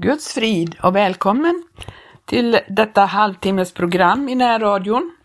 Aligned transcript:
Guds 0.00 0.34
frid 0.34 0.76
och 0.82 0.96
välkommen 0.96 1.62
till 2.24 2.60
detta 2.68 3.04
halvtimmesprogram 3.04 4.28
i 4.28 4.34
närradion. 4.34 5.16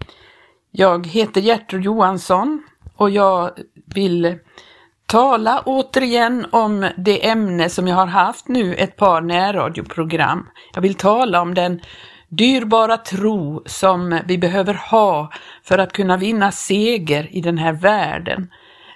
Jag 0.72 1.08
heter 1.08 1.42
Gertrud 1.42 1.84
Johansson 1.84 2.64
och 2.96 3.10
jag 3.10 3.52
vill 3.86 4.38
tala 5.06 5.64
återigen 5.66 6.46
om 6.52 6.90
det 6.98 7.28
ämne 7.28 7.70
som 7.70 7.88
jag 7.88 7.96
har 7.96 8.08
haft 8.08 8.48
nu 8.48 8.76
ett 8.76 8.98
par 8.98 9.22
närradioprogram. 9.22 10.50
Jag 10.74 10.82
vill 10.82 10.96
tala 10.96 11.42
om 11.42 11.54
den 11.54 11.82
dyrbara 12.30 12.98
tro 12.98 13.64
som 13.66 14.20
vi 14.26 14.38
behöver 14.38 14.74
ha 14.74 15.32
för 15.64 15.78
att 15.78 15.94
kunna 15.94 16.18
vinna 16.18 16.52
seger 16.52 17.36
i 17.36 17.42
den 17.42 17.58
här 17.58 17.74
världen. 17.74 18.48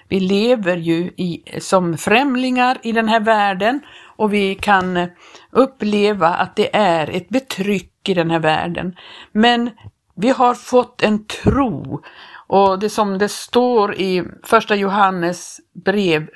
Vi 0.08 0.20
lever 0.20 0.76
ju 0.76 1.10
i, 1.16 1.42
som 1.60 1.98
främlingar 1.98 2.78
i 2.82 2.92
den 2.92 3.08
här 3.08 3.20
världen 3.20 3.80
och 4.18 4.32
vi 4.32 4.54
kan 4.54 5.08
uppleva 5.50 6.28
att 6.28 6.56
det 6.56 6.76
är 6.76 7.10
ett 7.10 7.28
betryck 7.28 8.08
i 8.08 8.14
den 8.14 8.30
här 8.30 8.38
världen. 8.38 8.96
Men 9.32 9.70
vi 10.16 10.28
har 10.28 10.54
fått 10.54 11.02
en 11.02 11.24
tro 11.24 12.02
och 12.46 12.78
det 12.78 12.90
som 12.90 13.18
det 13.18 13.28
står 13.28 13.94
i 13.94 14.24
första 14.44 14.76
Johannes 14.76 15.60
brev, 15.84 16.28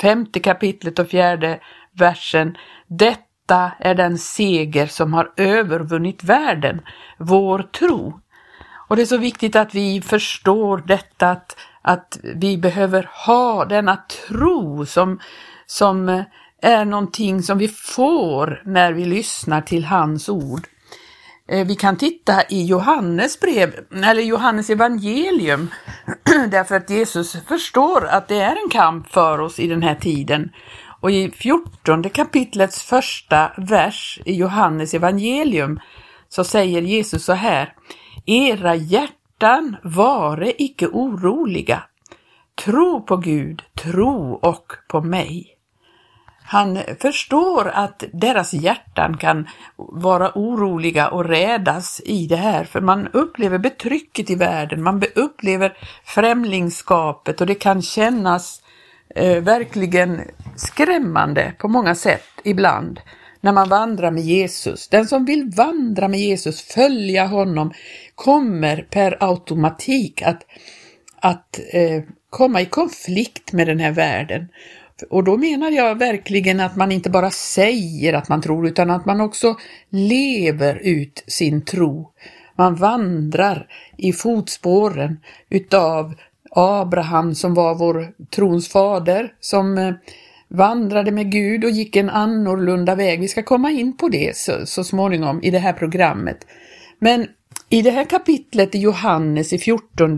femte 0.00 0.40
kapitlet 0.40 0.98
och 0.98 1.08
fjärde 1.08 1.60
versen. 1.92 2.56
Detta 2.86 3.72
är 3.78 3.94
den 3.94 4.18
seger 4.18 4.86
som 4.86 5.14
har 5.14 5.32
övervunnit 5.36 6.24
världen, 6.24 6.80
vår 7.18 7.62
tro. 7.62 8.20
Och 8.88 8.96
det 8.96 9.02
är 9.02 9.06
så 9.06 9.16
viktigt 9.18 9.56
att 9.56 9.74
vi 9.74 10.02
förstår 10.02 10.82
detta 10.86 11.30
att, 11.30 11.56
att 11.82 12.18
vi 12.22 12.58
behöver 12.58 13.10
ha 13.26 13.64
denna 13.64 13.96
tro 13.96 14.86
som, 14.86 15.20
som 15.66 16.24
är 16.62 16.84
någonting 16.84 17.42
som 17.42 17.58
vi 17.58 17.68
får 17.68 18.62
när 18.64 18.92
vi 18.92 19.04
lyssnar 19.04 19.60
till 19.60 19.84
hans 19.84 20.28
ord. 20.28 20.68
Eh, 21.48 21.66
vi 21.66 21.74
kan 21.74 21.96
titta 21.96 22.42
i 22.48 22.66
Johannes 22.66 23.40
brev, 23.40 23.74
eller 24.04 24.22
Johannes 24.22 24.70
evangelium, 24.70 25.68
därför 26.50 26.76
att 26.76 26.90
Jesus 26.90 27.36
förstår 27.48 28.06
att 28.06 28.28
det 28.28 28.40
är 28.40 28.56
en 28.64 28.70
kamp 28.70 29.08
för 29.08 29.40
oss 29.40 29.60
i 29.60 29.66
den 29.66 29.82
här 29.82 29.94
tiden. 29.94 30.50
Och 31.00 31.10
i 31.10 31.30
14 31.30 32.02
kapitlets 32.10 32.82
första 32.82 33.52
vers 33.56 34.20
i 34.24 34.34
Johannes 34.34 34.94
evangelium 34.94 35.80
så 36.28 36.44
säger 36.44 36.82
Jesus 36.82 37.24
så 37.24 37.32
här, 37.32 37.74
Era 38.26 38.74
hjärtan 38.74 39.76
vare 39.82 40.62
icke 40.62 40.86
oroliga. 40.86 41.82
Tro 42.64 43.02
på 43.02 43.16
Gud, 43.16 43.62
tro 43.74 44.32
och 44.42 44.72
på 44.88 45.00
mig. 45.00 45.57
Han 46.50 46.78
förstår 47.00 47.68
att 47.68 48.04
deras 48.12 48.54
hjärtan 48.54 49.16
kan 49.16 49.48
vara 49.76 50.32
oroliga 50.34 51.08
och 51.08 51.24
rädas 51.24 52.00
i 52.04 52.26
det 52.26 52.36
här, 52.36 52.64
för 52.64 52.80
man 52.80 53.08
upplever 53.12 53.58
betrycket 53.58 54.30
i 54.30 54.34
världen, 54.34 54.82
man 54.82 55.02
upplever 55.14 55.76
främlingskapet 56.04 57.40
och 57.40 57.46
det 57.46 57.54
kan 57.54 57.82
kännas 57.82 58.62
eh, 59.14 59.42
verkligen 59.42 60.20
skrämmande 60.56 61.52
på 61.58 61.68
många 61.68 61.94
sätt 61.94 62.28
ibland 62.44 63.00
när 63.40 63.52
man 63.52 63.68
vandrar 63.68 64.10
med 64.10 64.22
Jesus. 64.22 64.88
Den 64.88 65.06
som 65.06 65.24
vill 65.24 65.50
vandra 65.56 66.08
med 66.08 66.20
Jesus, 66.20 66.62
följa 66.62 67.26
honom, 67.26 67.72
kommer 68.14 68.86
per 68.90 69.16
automatik 69.20 70.22
att, 70.22 70.42
att 71.20 71.60
eh, 71.72 72.02
komma 72.30 72.60
i 72.60 72.66
konflikt 72.66 73.52
med 73.52 73.66
den 73.66 73.80
här 73.80 73.92
världen. 73.92 74.48
Och 75.10 75.24
då 75.24 75.36
menar 75.36 75.70
jag 75.70 75.98
verkligen 75.98 76.60
att 76.60 76.76
man 76.76 76.92
inte 76.92 77.10
bara 77.10 77.30
säger 77.30 78.12
att 78.12 78.28
man 78.28 78.42
tror 78.42 78.66
utan 78.66 78.90
att 78.90 79.06
man 79.06 79.20
också 79.20 79.56
lever 79.90 80.80
ut 80.82 81.24
sin 81.26 81.64
tro. 81.64 82.12
Man 82.56 82.74
vandrar 82.74 83.66
i 83.96 84.12
fotspåren 84.12 85.20
utav 85.48 86.14
Abraham 86.50 87.34
som 87.34 87.54
var 87.54 87.74
vår 87.74 88.12
trons 88.30 88.68
fader 88.68 89.32
som 89.40 89.78
eh, 89.78 89.94
vandrade 90.48 91.10
med 91.10 91.32
Gud 91.32 91.64
och 91.64 91.70
gick 91.70 91.96
en 91.96 92.10
annorlunda 92.10 92.94
väg. 92.94 93.20
Vi 93.20 93.28
ska 93.28 93.42
komma 93.42 93.70
in 93.70 93.96
på 93.96 94.08
det 94.08 94.36
så, 94.36 94.66
så 94.66 94.84
småningom 94.84 95.42
i 95.42 95.50
det 95.50 95.58
här 95.58 95.72
programmet. 95.72 96.46
Men 96.98 97.26
i 97.68 97.82
det 97.82 97.90
här 97.90 98.04
kapitlet 98.04 98.74
i 98.74 98.78
Johannes 98.78 99.52
i 99.52 99.58
14 99.58 100.16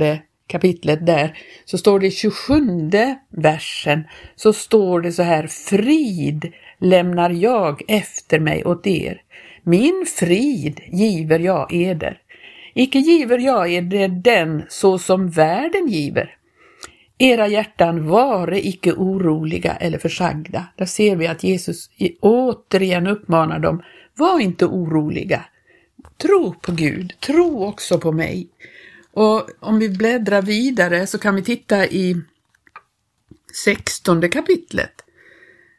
kapitlet 0.51 1.07
där 1.07 1.39
så 1.65 1.79
står 1.79 2.01
det 2.01 2.07
i 2.07 2.11
27 2.11 2.91
versen 3.29 4.05
så 4.37 4.53
står 4.53 5.01
det 5.01 5.13
så 5.13 5.23
här 5.23 5.47
Frid 5.47 6.53
lämnar 6.81 7.31
jag 7.31 7.83
efter 7.89 8.41
mig 8.41 8.65
åt 8.65 8.87
er. 8.87 9.23
Min 9.63 10.07
frid 10.19 10.81
giver 10.93 11.39
jag 11.39 11.75
eder. 11.75 12.19
Icke 12.75 12.99
giver 12.99 13.39
jag 13.39 13.73
eder 13.73 14.09
den 14.09 14.63
så 14.69 14.99
som 14.99 15.29
världen 15.29 15.89
giver. 15.89 16.37
Era 17.19 17.49
hjärtan 17.49 18.09
vare 18.09 18.67
icke 18.67 18.93
oroliga 18.93 19.77
eller 19.77 19.99
försagda. 19.99 20.67
Där 20.77 20.85
ser 20.85 21.17
vi 21.17 21.27
att 21.27 21.45
Jesus 21.45 21.91
återigen 22.21 23.07
uppmanar 23.07 23.59
dem, 23.59 23.83
var 24.17 24.41
inte 24.41 24.67
oroliga. 24.67 25.45
Tro 26.23 26.55
på 26.55 26.73
Gud, 26.73 27.13
tro 27.21 27.65
också 27.65 27.99
på 27.99 28.13
mig. 28.13 28.49
Och 29.13 29.49
om 29.61 29.79
vi 29.79 29.89
bläddrar 29.89 30.43
vidare 30.43 31.07
så 31.07 31.19
kan 31.19 31.35
vi 31.35 31.43
titta 31.43 31.87
i 31.87 32.23
sextonde 33.65 34.29
kapitlet. 34.29 35.05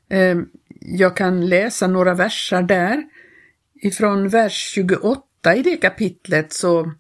Ehm, 0.09 0.50
jag 0.80 1.18
kan 1.18 1.50
läsa 1.50 1.88
några 1.88 2.14
versar 2.14 2.64
där. 2.64 3.03
Ifrån 3.75 4.30
vers 4.30 4.72
28 4.74 5.56
i 5.56 5.62
det 5.62 5.78
kapitlet 5.78 6.53
så, 6.53 6.94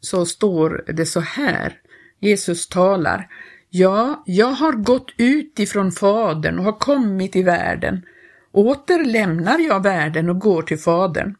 så 0.00 0.26
står 0.26 0.84
det 0.86 1.06
så 1.06 1.20
här. 1.20 1.78
Jesus 2.20 2.68
talar. 2.68 3.28
Ja, 3.70 4.22
jag 4.26 4.50
har 4.50 4.72
gått 4.72 5.12
ut 5.16 5.58
ifrån 5.58 5.92
Fadern 5.92 6.58
och 6.58 6.64
har 6.64 6.78
kommit 6.78 7.36
i 7.36 7.42
världen. 7.42 8.06
Åter 8.52 9.04
lämnar 9.04 9.58
jag 9.58 9.82
världen 9.82 10.28
och 10.28 10.38
går 10.38 10.62
till 10.62 10.78
Fadern. 10.78 11.34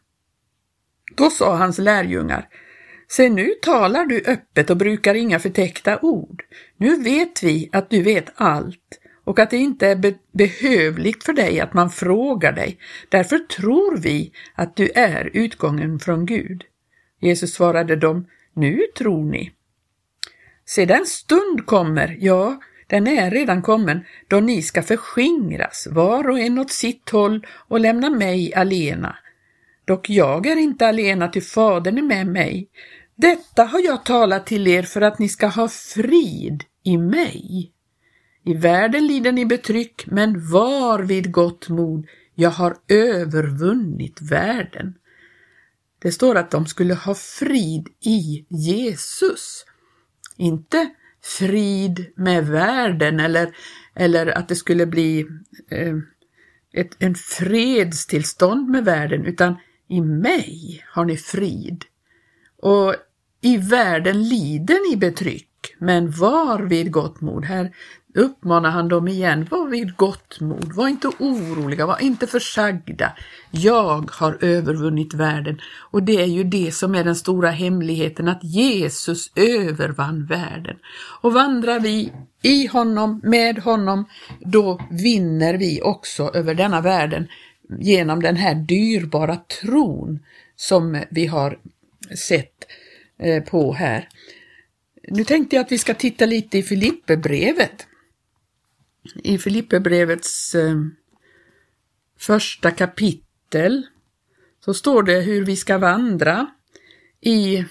Då 1.15 1.29
sa 1.29 1.55
hans 1.55 1.77
lärjungar, 1.77 2.47
Se 3.07 3.29
nu 3.29 3.53
talar 3.61 4.05
du 4.05 4.23
öppet 4.27 4.69
och 4.69 4.77
brukar 4.77 5.15
inga 5.15 5.39
förtäckta 5.39 5.99
ord. 6.01 6.43
Nu 6.77 7.03
vet 7.03 7.43
vi 7.43 7.69
att 7.71 7.89
du 7.89 8.01
vet 8.01 8.31
allt 8.35 8.99
och 9.23 9.39
att 9.39 9.49
det 9.49 9.57
inte 9.57 9.87
är 9.87 9.95
be 9.95 10.13
behövligt 10.31 11.23
för 11.23 11.33
dig 11.33 11.59
att 11.59 11.73
man 11.73 11.89
frågar 11.89 12.51
dig. 12.51 12.77
Därför 13.09 13.37
tror 13.37 13.97
vi 13.97 14.31
att 14.55 14.75
du 14.75 14.89
är 14.95 15.29
utgången 15.33 15.99
från 15.99 16.25
Gud. 16.25 16.63
Jesus 17.19 17.53
svarade 17.53 17.95
dem, 17.95 18.27
nu 18.53 18.81
tror 18.97 19.23
ni. 19.31 19.51
Se, 20.65 20.85
den 20.85 21.05
stund 21.05 21.65
kommer, 21.65 22.17
ja, 22.19 22.61
den 22.87 23.07
är 23.07 23.31
redan 23.31 23.61
kommen, 23.61 24.05
då 24.27 24.39
ni 24.39 24.61
ska 24.61 24.83
förskingras, 24.83 25.87
var 25.91 26.29
och 26.29 26.39
en 26.39 26.59
åt 26.59 26.71
sitt 26.71 27.09
håll 27.09 27.47
och 27.67 27.79
lämna 27.79 28.09
mig 28.09 28.53
alena. 28.53 29.17
Dock 29.85 30.09
jag 30.09 30.45
är 30.45 30.55
inte 30.55 30.87
alena, 30.87 31.27
ty 31.27 31.41
Fadern 31.41 31.97
är 31.97 32.01
med 32.01 32.27
mig. 32.27 32.69
Detta 33.15 33.63
har 33.63 33.79
jag 33.79 34.05
talat 34.05 34.45
till 34.45 34.67
er 34.67 34.83
för 34.83 35.01
att 35.01 35.19
ni 35.19 35.29
ska 35.29 35.47
ha 35.47 35.67
frid 35.67 36.63
i 36.83 36.97
mig. 36.97 37.71
I 38.45 38.53
världen 38.53 39.07
lider 39.07 39.31
ni 39.31 39.45
betryck, 39.45 40.03
men 40.07 40.51
var 40.51 40.99
vid 40.99 41.31
gott 41.31 41.69
mod, 41.69 42.07
jag 42.35 42.49
har 42.49 42.75
övervunnit 42.87 44.21
världen. 44.21 44.95
Det 45.99 46.11
står 46.11 46.35
att 46.35 46.51
de 46.51 46.65
skulle 46.65 46.93
ha 46.93 47.15
frid 47.15 47.87
i 47.99 48.45
Jesus. 48.49 49.65
Inte 50.37 50.89
frid 51.23 52.05
med 52.15 52.47
världen 52.47 53.19
eller, 53.19 53.55
eller 53.95 54.37
att 54.37 54.47
det 54.47 54.55
skulle 54.55 54.85
bli 54.85 55.25
eh, 55.71 55.95
ett, 56.73 56.95
en 56.99 57.15
fredstillstånd 57.15 58.69
med 58.69 58.85
världen, 58.85 59.25
utan 59.25 59.55
i 59.87 60.01
mig 60.01 60.83
har 60.87 61.05
ni 61.05 61.17
frid. 61.17 61.85
Och 62.61 62.95
i 63.41 63.57
världen 63.57 64.23
lider 64.23 64.89
ni 64.89 64.97
betryck, 64.97 65.75
men 65.79 66.11
var 66.11 66.59
vid 66.59 66.91
gott 66.91 67.21
mod. 67.21 67.45
Här 67.45 67.71
uppmanar 68.15 68.69
han 68.69 68.87
dem 68.87 69.07
igen, 69.07 69.47
var 69.51 69.67
vid 69.67 69.95
gott 69.95 70.39
mod, 70.39 70.73
var 70.73 70.87
inte 70.87 71.07
oroliga, 71.07 71.85
var 71.85 72.01
inte 72.01 72.27
försagda. 72.27 73.13
Jag 73.51 74.11
har 74.11 74.37
övervunnit 74.41 75.13
världen 75.13 75.61
och 75.91 76.03
det 76.03 76.21
är 76.21 76.25
ju 76.25 76.43
det 76.43 76.71
som 76.71 76.95
är 76.95 77.03
den 77.03 77.15
stora 77.15 77.49
hemligheten, 77.49 78.27
att 78.27 78.43
Jesus 78.43 79.31
övervann 79.35 80.25
världen. 80.25 80.75
Och 81.21 81.33
vandrar 81.33 81.79
vi 81.79 82.13
i 82.41 82.67
honom, 82.67 83.21
med 83.23 83.59
honom, 83.59 84.05
då 84.39 84.81
vinner 84.91 85.57
vi 85.57 85.81
också 85.81 86.31
över 86.33 86.53
denna 86.53 86.81
världen 86.81 87.27
genom 87.79 88.21
den 88.21 88.35
här 88.35 88.55
dyrbara 88.55 89.35
tron 89.35 90.19
som 90.55 91.03
vi 91.09 91.25
har 91.25 91.59
sett 92.15 92.65
eh, 93.17 93.43
på 93.43 93.73
här. 93.73 94.09
Nu 95.07 95.23
tänkte 95.23 95.55
jag 95.55 95.63
att 95.63 95.71
vi 95.71 95.77
ska 95.77 95.93
titta 95.93 96.25
lite 96.25 96.57
i 96.57 96.63
Filipperbrevet. 96.63 97.87
I 99.23 99.37
Filipperbrevets 99.37 100.55
eh, 100.55 100.75
första 102.19 102.71
kapitel 102.71 103.87
så 104.65 104.73
står 104.73 105.03
det 105.03 105.21
hur 105.21 105.45
vi 105.45 105.55
ska 105.55 105.77
vandra 105.77 106.47
i 107.21 107.65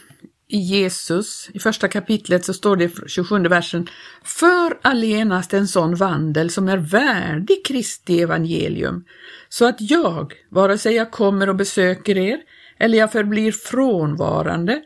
Jesus. 0.56 1.50
I 1.54 1.58
första 1.58 1.88
kapitlet 1.88 2.44
så 2.44 2.54
står 2.54 2.76
det 2.76 2.84
i 2.84 2.90
27 3.06 3.38
versen 3.38 3.86
För 4.24 4.78
allenast 4.82 5.54
en 5.54 5.68
sån 5.68 5.94
vandel 5.94 6.50
som 6.50 6.68
är 6.68 6.76
värdig 6.76 7.66
Kristi 7.66 8.22
evangelium, 8.22 9.04
så 9.48 9.68
att 9.68 9.76
jag, 9.80 10.32
vare 10.50 10.78
sig 10.78 10.94
jag 10.94 11.10
kommer 11.10 11.48
och 11.48 11.56
besöker 11.56 12.18
er 12.18 12.38
eller 12.78 12.98
jag 12.98 13.12
förblir 13.12 13.52
frånvarande, 13.52 14.82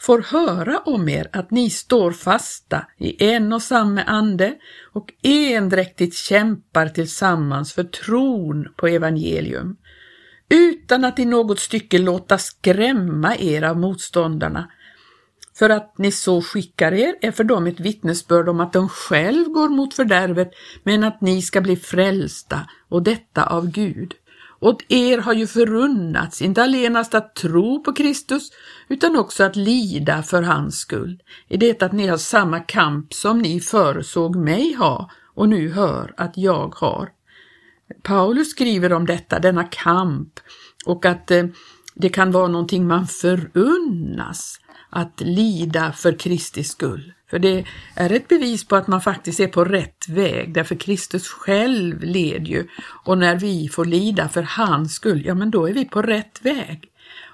får 0.00 0.22
höra 0.22 0.78
om 0.78 1.08
er 1.08 1.28
att 1.32 1.50
ni 1.50 1.70
står 1.70 2.12
fasta 2.12 2.86
i 2.98 3.24
en 3.24 3.52
och 3.52 3.62
samma 3.62 4.02
ande 4.02 4.54
och 4.92 5.12
endräktigt 5.22 6.16
kämpar 6.16 6.88
tillsammans 6.88 7.72
för 7.72 7.84
tron 7.84 8.68
på 8.76 8.86
evangelium, 8.86 9.76
utan 10.48 11.04
att 11.04 11.18
i 11.18 11.24
något 11.24 11.60
stycke 11.60 11.98
låta 11.98 12.38
skrämma 12.38 13.36
er 13.36 13.62
av 13.62 13.78
motståndarna. 13.78 14.70
För 15.60 15.70
att 15.70 15.98
ni 15.98 16.12
så 16.12 16.42
skickar 16.42 16.92
er 16.92 17.14
är 17.20 17.30
för 17.30 17.44
dem 17.44 17.66
ett 17.66 17.80
vittnesbörd 17.80 18.48
om 18.48 18.60
att 18.60 18.72
de 18.72 18.88
själv 18.88 19.48
går 19.48 19.68
mot 19.68 19.94
fördärvet, 19.94 20.50
men 20.82 21.04
att 21.04 21.20
ni 21.20 21.42
ska 21.42 21.60
bli 21.60 21.76
frälsta, 21.76 22.60
och 22.88 23.02
detta 23.02 23.44
av 23.44 23.70
Gud. 23.70 24.14
Åt 24.60 24.82
er 24.88 25.18
har 25.18 25.32
ju 25.32 25.46
förunnats 25.46 26.42
inte 26.42 26.62
allenast 26.62 27.14
att 27.14 27.34
tro 27.34 27.82
på 27.82 27.92
Kristus, 27.92 28.50
utan 28.88 29.16
också 29.16 29.44
att 29.44 29.56
lida 29.56 30.22
för 30.22 30.42
hans 30.42 30.78
skull, 30.78 31.22
i 31.48 31.56
det 31.56 31.82
att 31.82 31.92
ni 31.92 32.06
har 32.06 32.16
samma 32.16 32.60
kamp 32.60 33.14
som 33.14 33.38
ni 33.38 33.60
föresåg 33.60 34.36
mig 34.36 34.74
ha 34.74 35.10
och 35.34 35.48
nu 35.48 35.72
hör 35.72 36.14
att 36.16 36.32
jag 36.36 36.74
har. 36.76 37.08
Paulus 38.02 38.50
skriver 38.50 38.92
om 38.92 39.06
detta, 39.06 39.38
denna 39.38 39.64
kamp, 39.64 40.40
och 40.86 41.06
att 41.06 41.30
eh, 41.30 41.44
det 42.00 42.08
kan 42.08 42.32
vara 42.32 42.48
någonting 42.48 42.86
man 42.86 43.06
förunnas 43.06 44.60
att 44.90 45.20
lida 45.20 45.92
för 45.92 46.18
Kristi 46.18 46.64
skull. 46.64 47.12
För 47.30 47.38
det 47.38 47.64
är 47.94 48.12
ett 48.12 48.28
bevis 48.28 48.64
på 48.64 48.76
att 48.76 48.86
man 48.86 49.00
faktiskt 49.00 49.40
är 49.40 49.46
på 49.46 49.64
rätt 49.64 50.08
väg, 50.08 50.54
därför 50.54 50.74
Kristus 50.74 51.28
själv 51.28 52.02
led 52.02 52.48
ju. 52.48 52.66
Och 53.04 53.18
när 53.18 53.36
vi 53.36 53.68
får 53.68 53.84
lida 53.84 54.28
för 54.28 54.42
hans 54.42 54.94
skull, 54.94 55.22
ja 55.26 55.34
men 55.34 55.50
då 55.50 55.68
är 55.68 55.72
vi 55.72 55.84
på 55.84 56.02
rätt 56.02 56.40
väg. 56.42 56.84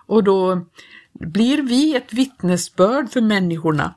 Och 0.06 0.24
då 0.24 0.66
blir 1.12 1.62
vi 1.62 1.96
ett 1.96 2.12
vittnesbörd 2.12 3.10
för 3.10 3.20
människorna. 3.20 3.94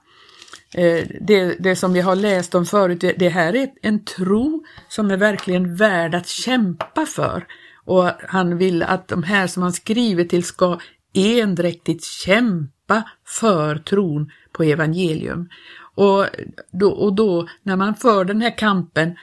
Eh, 0.73 1.07
det, 1.21 1.55
det 1.59 1.75
som 1.75 1.93
vi 1.93 2.01
har 2.01 2.15
läst 2.15 2.55
om 2.55 2.65
förut, 2.65 3.03
det 3.17 3.29
här 3.29 3.55
är 3.55 3.69
en 3.81 4.05
tro 4.05 4.65
som 4.87 5.11
är 5.11 5.17
verkligen 5.17 5.75
värd 5.75 6.15
att 6.15 6.27
kämpa 6.27 7.05
för. 7.05 7.45
Och 7.89 8.11
han 8.27 8.57
vill 8.57 8.83
att 8.83 9.07
de 9.07 9.23
här 9.23 9.47
som 9.47 9.63
han 9.63 9.73
skriver 9.73 10.23
till 10.23 10.43
ska 10.43 10.79
endräktigt 11.13 12.03
kämpa 12.03 13.03
för 13.25 13.75
tron 13.75 14.31
på 14.51 14.63
evangelium. 14.63 15.49
Och 15.95 16.25
då, 16.71 16.91
och 16.91 17.15
då 17.15 17.47
när 17.63 17.75
man 17.75 17.95
för 17.95 18.25
den 18.25 18.41
här 18.41 18.57
kampen, 18.57 19.15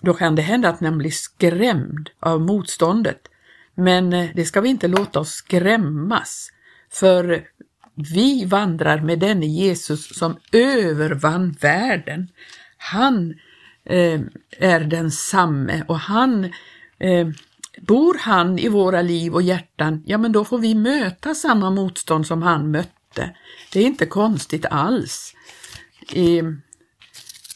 då 0.00 0.14
kan 0.14 0.34
det 0.34 0.42
hända 0.42 0.68
att 0.68 0.80
man 0.80 0.98
blir 0.98 1.10
skrämd 1.10 2.10
av 2.20 2.40
motståndet. 2.40 3.20
Men 3.74 4.12
eh, 4.12 4.30
det 4.34 4.44
ska 4.44 4.60
vi 4.60 4.68
inte 4.68 4.88
låta 4.88 5.20
oss 5.20 5.30
skrämmas, 5.30 6.50
för 6.92 7.44
vi 8.14 8.44
vandrar 8.44 9.00
med 9.00 9.18
denne 9.18 9.46
Jesus 9.46 10.18
som 10.18 10.36
övervann 10.52 11.56
världen. 11.60 12.28
Han 12.76 13.34
eh, 13.84 14.20
är 14.58 14.80
densamme 14.80 15.84
och 15.88 15.98
han 15.98 16.44
eh, 16.98 17.28
Bor 17.86 18.16
han 18.20 18.58
i 18.58 18.68
våra 18.68 19.02
liv 19.02 19.34
och 19.34 19.42
hjärtan, 19.42 20.02
ja 20.06 20.18
men 20.18 20.32
då 20.32 20.44
får 20.44 20.58
vi 20.58 20.74
möta 20.74 21.34
samma 21.34 21.70
motstånd 21.70 22.26
som 22.26 22.42
han 22.42 22.70
mötte. 22.70 23.36
Det 23.72 23.80
är 23.80 23.86
inte 23.86 24.06
konstigt 24.06 24.66
alls 24.66 25.34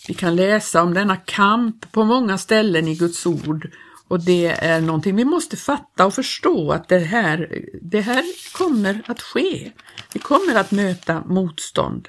vi 0.09 0.15
kan 0.15 0.37
läsa 0.37 0.83
om 0.83 0.95
denna 0.95 1.17
kamp 1.17 1.93
på 1.93 2.05
många 2.05 2.39
ställen 2.39 2.89
i 2.89 2.95
Guds 2.95 3.27
ord 3.27 3.71
och 4.09 4.25
det 4.25 4.47
är 4.47 4.81
någonting 4.81 5.17
vi 5.17 5.25
måste 5.25 5.57
fatta 5.57 6.07
och 6.07 6.15
förstå 6.15 6.73
att 6.73 6.89
det 6.89 6.99
här, 6.99 7.65
det 7.83 8.01
här 8.01 8.25
kommer 8.53 9.03
att 9.07 9.23
ske. 9.23 9.73
Vi 10.13 10.21
kommer 10.21 10.55
att 10.55 10.71
möta 10.71 11.25
motstånd. 11.27 12.09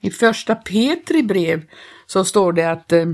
I 0.00 0.10
första 0.10 0.54
Petri 0.54 1.22
brev 1.22 1.62
så 2.06 2.24
står 2.24 2.52
det 2.52 2.70
att 2.70 2.92
eh, 2.92 3.06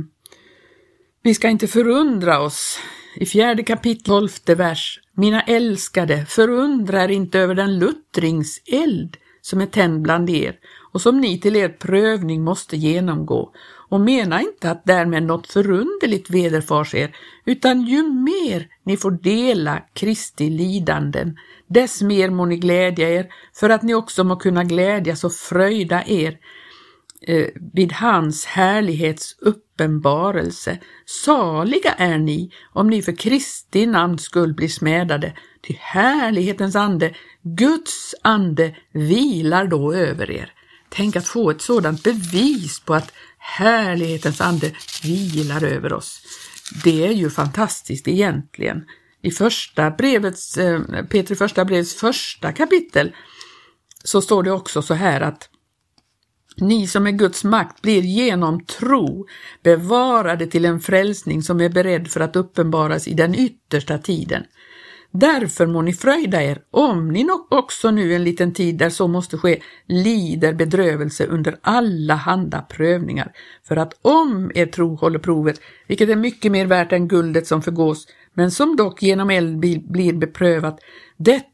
vi 1.22 1.34
ska 1.34 1.48
inte 1.48 1.68
förundra 1.68 2.40
oss. 2.40 2.78
I 3.14 3.26
fjärde 3.26 3.62
kapitel, 3.62 4.04
tolfte 4.04 4.54
vers. 4.54 5.00
Mina 5.14 5.42
älskade, 5.42 6.26
förundra 6.26 7.04
er 7.04 7.08
inte 7.08 7.38
över 7.38 7.54
den 7.54 7.78
luttringseld 7.78 9.16
som 9.40 9.60
är 9.60 9.66
tänd 9.66 10.02
bland 10.02 10.30
er 10.30 10.56
och 10.92 11.00
som 11.00 11.20
ni 11.20 11.40
till 11.40 11.56
er 11.56 11.68
prövning 11.68 12.44
måste 12.44 12.76
genomgå 12.76 13.52
och 13.88 14.00
mena 14.00 14.40
inte 14.40 14.70
att 14.70 14.84
därmed 14.84 15.22
något 15.22 15.46
förunderligt 15.46 16.30
vederfars 16.30 16.94
er, 16.94 17.16
utan 17.44 17.82
ju 17.82 18.02
mer 18.02 18.68
ni 18.84 18.96
får 18.96 19.10
dela 19.10 19.82
Kristi 19.92 20.50
lidanden, 20.50 21.36
dess 21.66 22.02
mer 22.02 22.30
må 22.30 22.44
ni 22.44 22.56
glädja 22.56 23.10
er, 23.10 23.26
för 23.54 23.70
att 23.70 23.82
ni 23.82 23.94
också 23.94 24.24
må 24.24 24.36
kunna 24.36 24.64
glädjas 24.64 25.24
och 25.24 25.32
fröjda 25.32 26.04
er 26.06 26.38
Eh, 27.26 27.46
vid 27.72 27.92
hans 27.92 28.44
härlighets 28.44 29.36
uppenbarelse. 29.38 30.78
Saliga 31.06 31.92
är 31.92 32.18
ni 32.18 32.52
om 32.72 32.90
ni 32.90 33.02
för 33.02 33.16
Kristi 33.16 33.86
namns 33.86 34.22
skull 34.22 34.54
blir 34.54 34.68
smädade, 34.68 35.32
till 35.60 35.76
härlighetens 35.80 36.76
ande, 36.76 37.14
Guds 37.42 38.14
ande, 38.22 38.76
vilar 38.92 39.66
då 39.66 39.94
över 39.94 40.30
er. 40.30 40.52
Tänk 40.88 41.16
att 41.16 41.26
få 41.28 41.50
ett 41.50 41.62
sådant 41.62 42.02
bevis 42.02 42.80
på 42.80 42.94
att 42.94 43.12
härlighetens 43.38 44.40
ande 44.40 44.72
vilar 45.02 45.64
över 45.64 45.92
oss. 45.92 46.22
Det 46.84 47.06
är 47.06 47.12
ju 47.12 47.30
fantastiskt 47.30 48.08
egentligen. 48.08 48.84
I 49.22 49.30
första 49.30 49.90
brevets, 49.90 50.56
eh, 50.56 50.80
Petri 51.10 51.36
första 51.36 51.64
brevets 51.64 51.94
första 51.94 52.52
kapitel 52.52 53.12
så 54.04 54.22
står 54.22 54.42
det 54.42 54.52
också 54.52 54.82
så 54.82 54.94
här 54.94 55.20
att 55.20 55.48
ni 56.56 56.86
som 56.86 57.06
är 57.06 57.10
Guds 57.10 57.44
makt 57.44 57.82
blir 57.82 58.02
genom 58.02 58.64
tro 58.64 59.26
bevarade 59.62 60.46
till 60.46 60.64
en 60.64 60.80
frälsning 60.80 61.42
som 61.42 61.60
är 61.60 61.68
beredd 61.68 62.08
för 62.08 62.20
att 62.20 62.36
uppenbaras 62.36 63.08
i 63.08 63.14
den 63.14 63.34
yttersta 63.34 63.98
tiden. 63.98 64.42
Därför 65.14 65.66
må 65.66 65.82
ni 65.82 65.92
fröjda 65.92 66.42
er, 66.42 66.58
om 66.70 67.08
ni 67.08 67.28
också 67.50 67.90
nu 67.90 68.14
en 68.14 68.24
liten 68.24 68.54
tid 68.54 68.78
där 68.78 68.90
så 68.90 69.08
måste 69.08 69.38
ske, 69.38 69.60
lider 69.86 70.52
bedrövelse 70.52 71.26
under 71.26 71.58
alla 71.62 72.14
handa 72.14 72.62
prövningar, 72.62 73.32
för 73.68 73.76
att 73.76 73.98
om 74.02 74.50
er 74.54 74.66
tro 74.66 74.96
håller 74.96 75.18
provet, 75.18 75.60
vilket 75.86 76.08
är 76.08 76.16
mycket 76.16 76.52
mer 76.52 76.66
värt 76.66 76.92
än 76.92 77.08
guldet 77.08 77.46
som 77.46 77.62
förgås, 77.62 78.06
men 78.34 78.50
som 78.50 78.76
dock 78.76 79.02
genom 79.02 79.30
eld 79.30 79.58
blir 79.58 80.12
beprövat, 80.12 80.78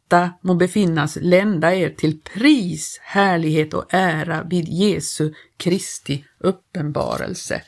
detta 0.09 0.33
må 0.43 0.55
befinnas 0.55 1.19
lända 1.21 1.75
er 1.75 1.91
till 1.91 2.21
pris, 2.21 3.01
härlighet 3.03 3.75
och 3.75 3.95
ära 3.95 4.43
vid 4.43 4.69
Jesu 4.69 5.33
Kristi 5.57 6.25
uppenbarelse. 6.39 7.63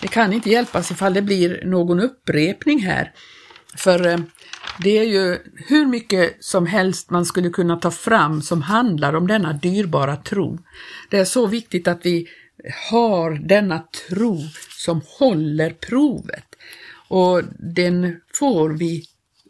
Det 0.00 0.08
kan 0.08 0.32
inte 0.32 0.50
hjälpas 0.50 0.90
ifall 0.90 1.14
det 1.14 1.22
blir 1.22 1.62
någon 1.64 2.00
upprepning 2.00 2.78
här, 2.82 3.12
för 3.76 4.06
eh, 4.06 4.18
det 4.78 4.98
är 4.98 5.04
ju 5.04 5.38
hur 5.68 5.86
mycket 5.86 6.44
som 6.44 6.66
helst 6.66 7.10
man 7.10 7.26
skulle 7.26 7.50
kunna 7.50 7.76
ta 7.76 7.90
fram 7.90 8.42
som 8.42 8.62
handlar 8.62 9.14
om 9.14 9.26
denna 9.26 9.52
dyrbara 9.52 10.16
tro. 10.16 10.58
Det 11.10 11.18
är 11.18 11.24
så 11.24 11.46
viktigt 11.46 11.88
att 11.88 12.06
vi 12.06 12.26
har 12.90 13.30
denna 13.48 13.84
tro 14.08 14.38
som 14.78 15.00
håller 15.18 15.70
provet 15.70 16.46
och 17.08 17.42
den 17.58 18.20
får 18.34 18.70
vi 18.70 19.04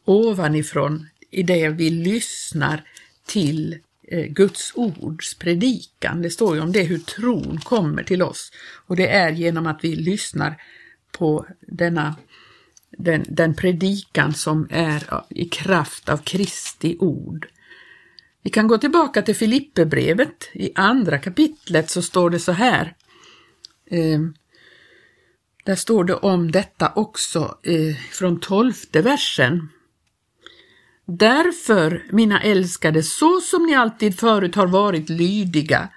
ovanifrån 0.05 1.09
i 1.35 1.43
det 1.43 1.69
vi 1.69 1.91
lyssnar 1.91 2.83
till 3.27 3.79
eh, 4.09 4.25
Guds 4.25 4.73
ords 4.75 5.35
predikan. 5.35 6.23
Det 6.23 6.31
står 6.31 6.55
ju 6.57 6.63
om 6.63 6.73
det 6.73 6.83
hur 6.83 6.99
tron 6.99 7.61
kommer 7.65 8.03
till 8.03 8.23
oss 8.23 8.53
och 8.87 8.97
det 8.97 9.09
är 9.09 9.31
genom 9.31 9.67
att 9.67 9.85
vi 9.85 9.97
lyssnar 9.97 10.63
på 11.13 11.47
denna 11.61 12.15
den, 12.99 13.25
den 13.29 13.55
predikan 13.55 14.35
som 14.35 14.69
är 14.71 15.23
i 15.31 15.45
kraft 15.45 16.09
av 16.09 16.17
Kristi 16.17 16.97
ord. 17.01 17.49
Vi 18.43 18.51
kan 18.51 18.69
gå 18.69 18.79
tillbaka 18.79 19.23
till 19.23 19.37
Filipperbrevet. 19.37 20.51
I 20.53 20.71
andra 20.75 21.19
kapitlet 21.19 21.91
så 21.91 22.03
står 22.03 22.31
det 22.31 22.39
så 22.39 22.53
här. 22.53 22.95
Eh, 23.91 24.21
där 25.65 25.75
står 25.75 26.05
det 26.05 26.15
om 26.15 26.51
detta 26.51 26.93
också 26.97 27.59
eh, 27.63 27.97
från 28.11 28.41
tolfte 28.41 29.03
versen. 29.03 29.69
Därför, 31.07 32.03
mina 32.11 32.41
älskade, 32.41 33.03
så 33.03 33.41
som 33.41 33.67
ni 33.67 33.75
alltid 33.75 34.19
förut 34.19 34.55
har 34.55 34.67
varit 34.67 35.09
lydiga, 35.09 35.89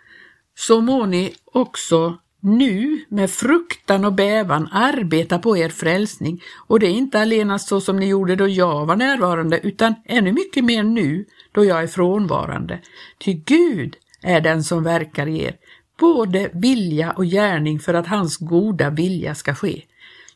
så 0.55 0.81
må 0.81 1.05
ni 1.05 1.33
också 1.45 2.17
nu 2.39 3.05
med 3.09 3.29
fruktan 3.29 4.05
och 4.05 4.13
bävan 4.13 4.69
arbeta 4.71 5.39
på 5.39 5.57
er 5.57 5.69
frälsning 5.69 6.41
och 6.67 6.79
det 6.79 6.87
är 6.87 6.91
inte 6.91 7.19
allenast 7.19 7.67
så 7.67 7.81
som 7.81 7.97
ni 7.97 8.07
gjorde 8.07 8.35
då 8.35 8.47
jag 8.47 8.85
var 8.85 8.95
närvarande 8.95 9.59
utan 9.59 9.95
ännu 10.05 10.31
mycket 10.31 10.63
mer 10.63 10.83
nu 10.83 11.25
då 11.51 11.65
jag 11.65 11.83
är 11.83 11.87
frånvarande. 11.87 12.79
Ty 13.17 13.33
Gud 13.33 13.95
är 14.21 14.41
den 14.41 14.63
som 14.63 14.83
verkar 14.83 15.27
i 15.27 15.43
er, 15.43 15.55
både 15.99 16.49
vilja 16.53 17.11
och 17.11 17.25
gärning 17.25 17.79
för 17.79 17.93
att 17.93 18.07
hans 18.07 18.37
goda 18.37 18.89
vilja 18.89 19.35
ska 19.35 19.55
ske. 19.55 19.81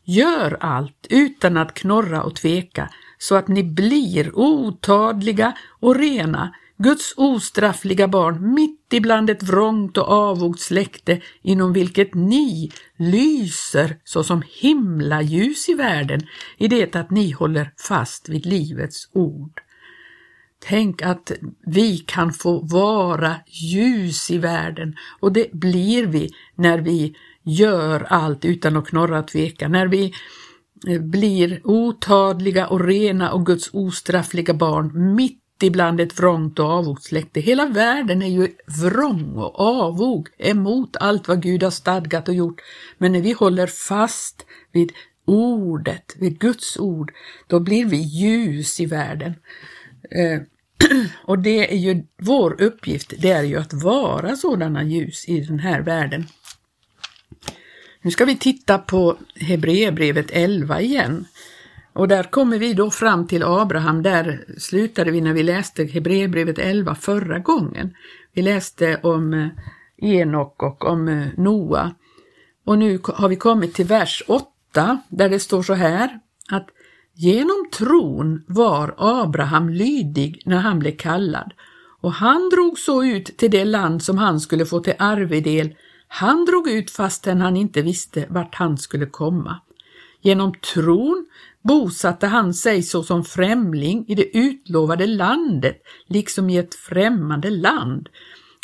Gör 0.04 0.56
allt 0.60 1.06
utan 1.10 1.56
att 1.56 1.74
knorra 1.74 2.22
och 2.22 2.34
tveka 2.34 2.88
så 3.22 3.34
att 3.34 3.48
ni 3.48 3.64
blir 3.64 4.38
otadliga 4.38 5.52
och 5.80 5.96
rena, 5.96 6.54
Guds 6.78 7.14
ostraffliga 7.16 8.08
barn 8.08 8.54
mitt 8.54 8.92
ibland 8.92 9.30
ett 9.30 9.42
vrångt 9.42 9.98
och 9.98 10.08
avogt 10.08 10.60
släkte 10.60 11.20
inom 11.42 11.72
vilket 11.72 12.14
ni 12.14 12.72
lyser 12.96 13.96
såsom 14.04 14.42
himlaljus 14.60 15.68
i 15.68 15.74
världen 15.74 16.20
i 16.58 16.68
det 16.68 16.96
att 16.96 17.10
ni 17.10 17.30
håller 17.30 17.72
fast 17.88 18.28
vid 18.28 18.46
livets 18.46 19.08
ord. 19.12 19.60
Tänk 20.58 21.02
att 21.02 21.32
vi 21.66 21.98
kan 21.98 22.32
få 22.32 22.58
vara 22.58 23.36
ljus 23.46 24.30
i 24.30 24.38
världen 24.38 24.96
och 25.20 25.32
det 25.32 25.52
blir 25.52 26.06
vi 26.06 26.30
när 26.54 26.78
vi 26.78 27.14
gör 27.42 28.06
allt 28.08 28.44
utan 28.44 28.76
att 28.76 28.86
knorra 28.86 29.18
och 29.18 29.28
tveka, 29.28 29.68
när 29.68 29.86
vi 29.86 30.12
Eh, 30.88 31.00
blir 31.00 31.60
otadliga 31.64 32.66
och 32.66 32.84
rena 32.84 33.32
och 33.32 33.46
Guds 33.46 33.70
ostraffliga 33.72 34.54
barn 34.54 35.14
mitt 35.14 35.38
ibland 35.62 36.00
ett 36.00 36.18
vrångt 36.18 36.58
och 36.58 36.70
avogt 36.70 37.02
släkte. 37.02 37.40
Hela 37.40 37.66
världen 37.66 38.22
är 38.22 38.28
ju 38.28 38.48
vrång 38.82 39.36
och 39.36 39.60
avog 39.60 40.28
emot 40.38 40.96
allt 41.00 41.28
vad 41.28 41.42
Gud 41.42 41.62
har 41.62 41.70
stadgat 41.70 42.28
och 42.28 42.34
gjort. 42.34 42.60
Men 42.98 43.12
när 43.12 43.20
vi 43.20 43.32
håller 43.32 43.66
fast 43.66 44.46
vid 44.72 44.92
ordet, 45.26 46.16
vid 46.18 46.38
Guds 46.38 46.76
ord, 46.76 47.12
då 47.46 47.60
blir 47.60 47.86
vi 47.86 47.96
ljus 47.96 48.80
i 48.80 48.86
världen. 48.86 49.34
Eh, 50.10 50.40
och 51.24 51.38
det 51.38 51.72
är 51.72 51.76
ju 51.76 52.04
vår 52.22 52.62
uppgift, 52.62 53.12
det 53.18 53.30
är 53.30 53.42
ju 53.42 53.56
att 53.56 53.72
vara 53.72 54.36
sådana 54.36 54.84
ljus 54.84 55.28
i 55.28 55.40
den 55.40 55.58
här 55.58 55.80
världen. 55.80 56.26
Nu 58.02 58.10
ska 58.10 58.24
vi 58.24 58.36
titta 58.36 58.78
på 58.78 59.16
Hebreerbrevet 59.34 60.26
11 60.30 60.80
igen. 60.80 61.26
Och 61.92 62.08
där 62.08 62.22
kommer 62.22 62.58
vi 62.58 62.74
då 62.74 62.90
fram 62.90 63.26
till 63.26 63.42
Abraham, 63.42 64.02
där 64.02 64.44
slutade 64.58 65.10
vi 65.10 65.20
när 65.20 65.32
vi 65.32 65.42
läste 65.42 65.84
Hebreerbrevet 65.84 66.58
11 66.58 66.94
förra 66.94 67.38
gången. 67.38 67.94
Vi 68.32 68.42
läste 68.42 69.00
om 69.02 69.34
eh, 69.34 69.48
Enok 70.10 70.62
och 70.62 70.84
om 70.84 71.08
eh, 71.08 71.26
Noa. 71.36 71.94
Och 72.64 72.78
nu 72.78 73.00
har 73.04 73.28
vi 73.28 73.36
kommit 73.36 73.74
till 73.74 73.86
vers 73.86 74.22
8 74.26 74.98
där 75.08 75.28
det 75.28 75.40
står 75.40 75.62
så 75.62 75.74
här 75.74 76.18
att 76.48 76.66
genom 77.14 77.68
tron 77.72 78.44
var 78.46 78.94
Abraham 78.98 79.68
lydig 79.68 80.42
när 80.46 80.58
han 80.58 80.78
blev 80.78 80.96
kallad 80.96 81.52
och 82.00 82.12
han 82.12 82.48
drog 82.48 82.78
så 82.78 83.04
ut 83.04 83.36
till 83.36 83.50
det 83.50 83.64
land 83.64 84.02
som 84.02 84.18
han 84.18 84.40
skulle 84.40 84.66
få 84.66 84.80
till 84.80 84.94
arvedel. 84.98 85.74
Han 86.14 86.44
drog 86.44 86.68
ut 86.68 86.90
fastän 86.90 87.40
han 87.40 87.56
inte 87.56 87.82
visste 87.82 88.26
vart 88.28 88.54
han 88.54 88.78
skulle 88.78 89.06
komma. 89.06 89.60
Genom 90.20 90.54
tron 90.54 91.26
bosatte 91.62 92.26
han 92.26 92.54
sig 92.54 92.82
såsom 92.82 93.24
främling 93.24 94.04
i 94.08 94.14
det 94.14 94.36
utlovade 94.36 95.06
landet, 95.06 95.82
liksom 96.06 96.50
i 96.50 96.56
ett 96.56 96.74
främmande 96.74 97.50
land, 97.50 98.08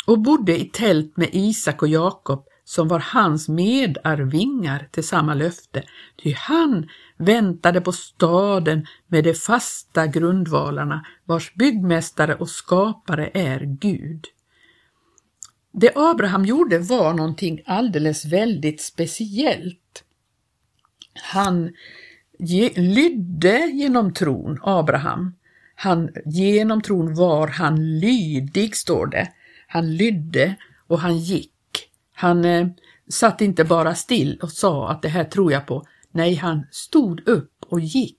och 0.05 0.19
bodde 0.19 0.59
i 0.59 0.65
tält 0.65 1.17
med 1.17 1.29
Isak 1.31 1.81
och 1.81 1.87
Jakob, 1.87 2.45
som 2.65 2.87
var 2.87 2.99
hans 2.99 3.49
medarvingar 3.49 4.87
till 4.91 5.07
samma 5.07 5.33
löfte, 5.33 5.83
ty 6.23 6.33
han 6.33 6.89
väntade 7.17 7.81
på 7.81 7.91
staden 7.91 8.87
med 9.07 9.23
de 9.23 9.33
fasta 9.33 10.07
grundvalarna, 10.07 11.05
vars 11.25 11.53
byggmästare 11.53 12.35
och 12.35 12.49
skapare 12.49 13.29
är 13.33 13.59
Gud. 13.59 14.27
Det 15.71 15.91
Abraham 15.95 16.45
gjorde 16.45 16.79
var 16.79 17.13
någonting 17.13 17.61
alldeles 17.65 18.25
väldigt 18.25 18.81
speciellt. 18.81 20.03
Han 21.13 21.73
ge, 22.39 22.69
lydde 22.75 23.71
genom 23.73 24.13
tron, 24.13 24.59
Abraham. 24.63 25.35
Han, 25.75 26.09
genom 26.25 26.81
tron 26.81 27.15
var 27.15 27.47
han 27.47 27.99
lydig, 27.99 28.75
står 28.75 29.07
det. 29.07 29.27
Han 29.67 29.95
lydde 29.95 30.55
och 30.87 30.99
han 30.99 31.17
gick. 31.17 31.51
Han 32.13 32.45
eh, 32.45 32.67
satt 33.09 33.41
inte 33.41 33.63
bara 33.63 33.95
still 33.95 34.39
och 34.41 34.51
sa 34.51 34.89
att 34.89 35.01
det 35.01 35.09
här 35.09 35.23
tror 35.23 35.51
jag 35.51 35.67
på. 35.67 35.85
Nej, 36.11 36.35
han 36.35 36.67
stod 36.71 37.27
upp 37.27 37.65
och 37.67 37.79
gick. 37.79 38.15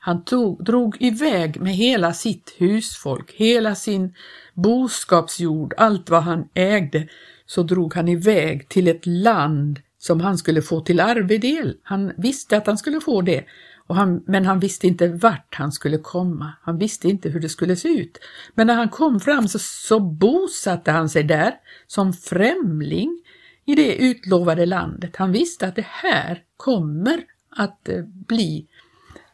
Han 0.00 0.24
tog, 0.24 0.64
drog 0.64 0.96
iväg 1.02 1.60
med 1.60 1.74
hela 1.74 2.12
sitt 2.12 2.54
husfolk, 2.58 3.32
hela 3.36 3.74
sin 3.74 4.14
boskapsjord, 4.62 5.74
allt 5.76 6.10
vad 6.10 6.22
han 6.22 6.48
ägde, 6.54 7.08
så 7.46 7.62
drog 7.62 7.94
han 7.94 8.08
iväg 8.08 8.68
till 8.68 8.88
ett 8.88 9.06
land 9.06 9.80
som 9.98 10.20
han 10.20 10.38
skulle 10.38 10.62
få 10.62 10.80
till 10.80 11.00
arvedel. 11.00 11.76
Han 11.82 12.12
visste 12.16 12.56
att 12.56 12.66
han 12.66 12.78
skulle 12.78 13.00
få 13.00 13.22
det, 13.22 13.44
och 13.86 13.96
han, 13.96 14.22
men 14.26 14.46
han 14.46 14.60
visste 14.60 14.86
inte 14.86 15.08
vart 15.08 15.54
han 15.54 15.72
skulle 15.72 15.98
komma. 15.98 16.52
Han 16.62 16.78
visste 16.78 17.08
inte 17.08 17.28
hur 17.28 17.40
det 17.40 17.48
skulle 17.48 17.76
se 17.76 17.88
ut. 17.88 18.18
Men 18.54 18.66
när 18.66 18.74
han 18.74 18.88
kom 18.88 19.20
fram 19.20 19.48
så, 19.48 19.58
så 19.58 20.00
bosatte 20.00 20.90
han 20.90 21.08
sig 21.08 21.22
där 21.22 21.54
som 21.86 22.12
främling 22.12 23.22
i 23.64 23.74
det 23.74 23.96
utlovade 23.96 24.66
landet. 24.66 25.16
Han 25.16 25.32
visste 25.32 25.68
att 25.68 25.76
det 25.76 25.86
här 25.86 26.42
kommer 26.56 27.24
att 27.50 27.88
eh, 27.88 28.04
bli 28.04 28.66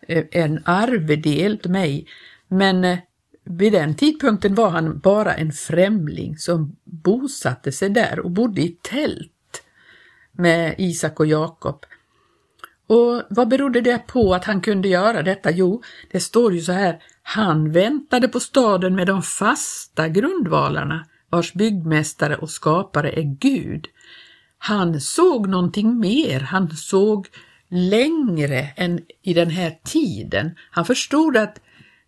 eh, 0.08 0.24
en 0.30 0.62
arvedel 0.64 1.58
till 1.58 1.70
mig. 1.70 2.06
Men 2.48 2.84
eh, 2.84 2.98
vid 3.44 3.72
den 3.72 3.94
tidpunkten 3.94 4.54
var 4.54 4.70
han 4.70 4.98
bara 4.98 5.34
en 5.34 5.52
främling 5.52 6.38
som 6.38 6.76
bosatte 6.84 7.72
sig 7.72 7.90
där 7.90 8.20
och 8.20 8.30
bodde 8.30 8.62
i 8.62 8.76
tält 8.82 9.30
med 10.32 10.74
Isak 10.78 11.20
och 11.20 11.26
Jakob. 11.26 11.86
Och 12.86 13.22
vad 13.30 13.48
berodde 13.48 13.80
det 13.80 14.06
på 14.06 14.34
att 14.34 14.44
han 14.44 14.60
kunde 14.60 14.88
göra 14.88 15.22
detta? 15.22 15.50
Jo, 15.50 15.82
det 16.10 16.20
står 16.20 16.54
ju 16.54 16.60
så 16.60 16.72
här, 16.72 17.02
han 17.22 17.72
väntade 17.72 18.28
på 18.28 18.40
staden 18.40 18.94
med 18.94 19.06
de 19.06 19.22
fasta 19.22 20.08
grundvalarna, 20.08 21.06
vars 21.30 21.52
byggmästare 21.52 22.36
och 22.36 22.50
skapare 22.50 23.12
är 23.12 23.36
Gud. 23.40 23.86
Han 24.58 25.00
såg 25.00 25.48
någonting 25.48 25.98
mer, 25.98 26.40
han 26.40 26.70
såg 26.70 27.28
längre 27.68 28.72
än 28.76 29.00
i 29.22 29.34
den 29.34 29.50
här 29.50 29.78
tiden. 29.84 30.50
Han 30.70 30.84
förstod 30.84 31.36
att 31.36 31.60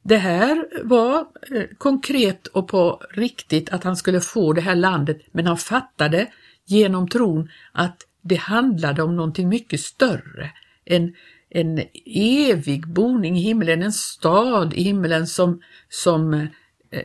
det 0.09 0.17
här 0.17 0.67
var 0.85 1.19
eh, 1.53 1.65
konkret 1.79 2.47
och 2.47 2.69
på 2.69 3.03
riktigt 3.11 3.71
att 3.71 3.85
han 3.85 3.97
skulle 3.97 4.21
få 4.21 4.53
det 4.53 4.61
här 4.61 4.75
landet, 4.75 5.19
men 5.33 5.47
han 5.47 5.57
fattade 5.57 6.27
genom 6.67 7.09
tron 7.09 7.51
att 7.73 7.97
det 8.23 8.37
handlade 8.37 9.03
om 9.03 9.17
någonting 9.17 9.49
mycket 9.49 9.81
större. 9.81 10.51
En, 10.85 11.15
en 11.51 11.83
evig 12.15 12.87
boning 12.89 13.39
i 13.39 13.41
himlen, 13.41 13.83
en 13.83 13.93
stad 13.93 14.75
i 14.75 14.83
himlen 14.83 15.27
som, 15.27 15.61
som 15.89 16.35
eh, 16.35 16.49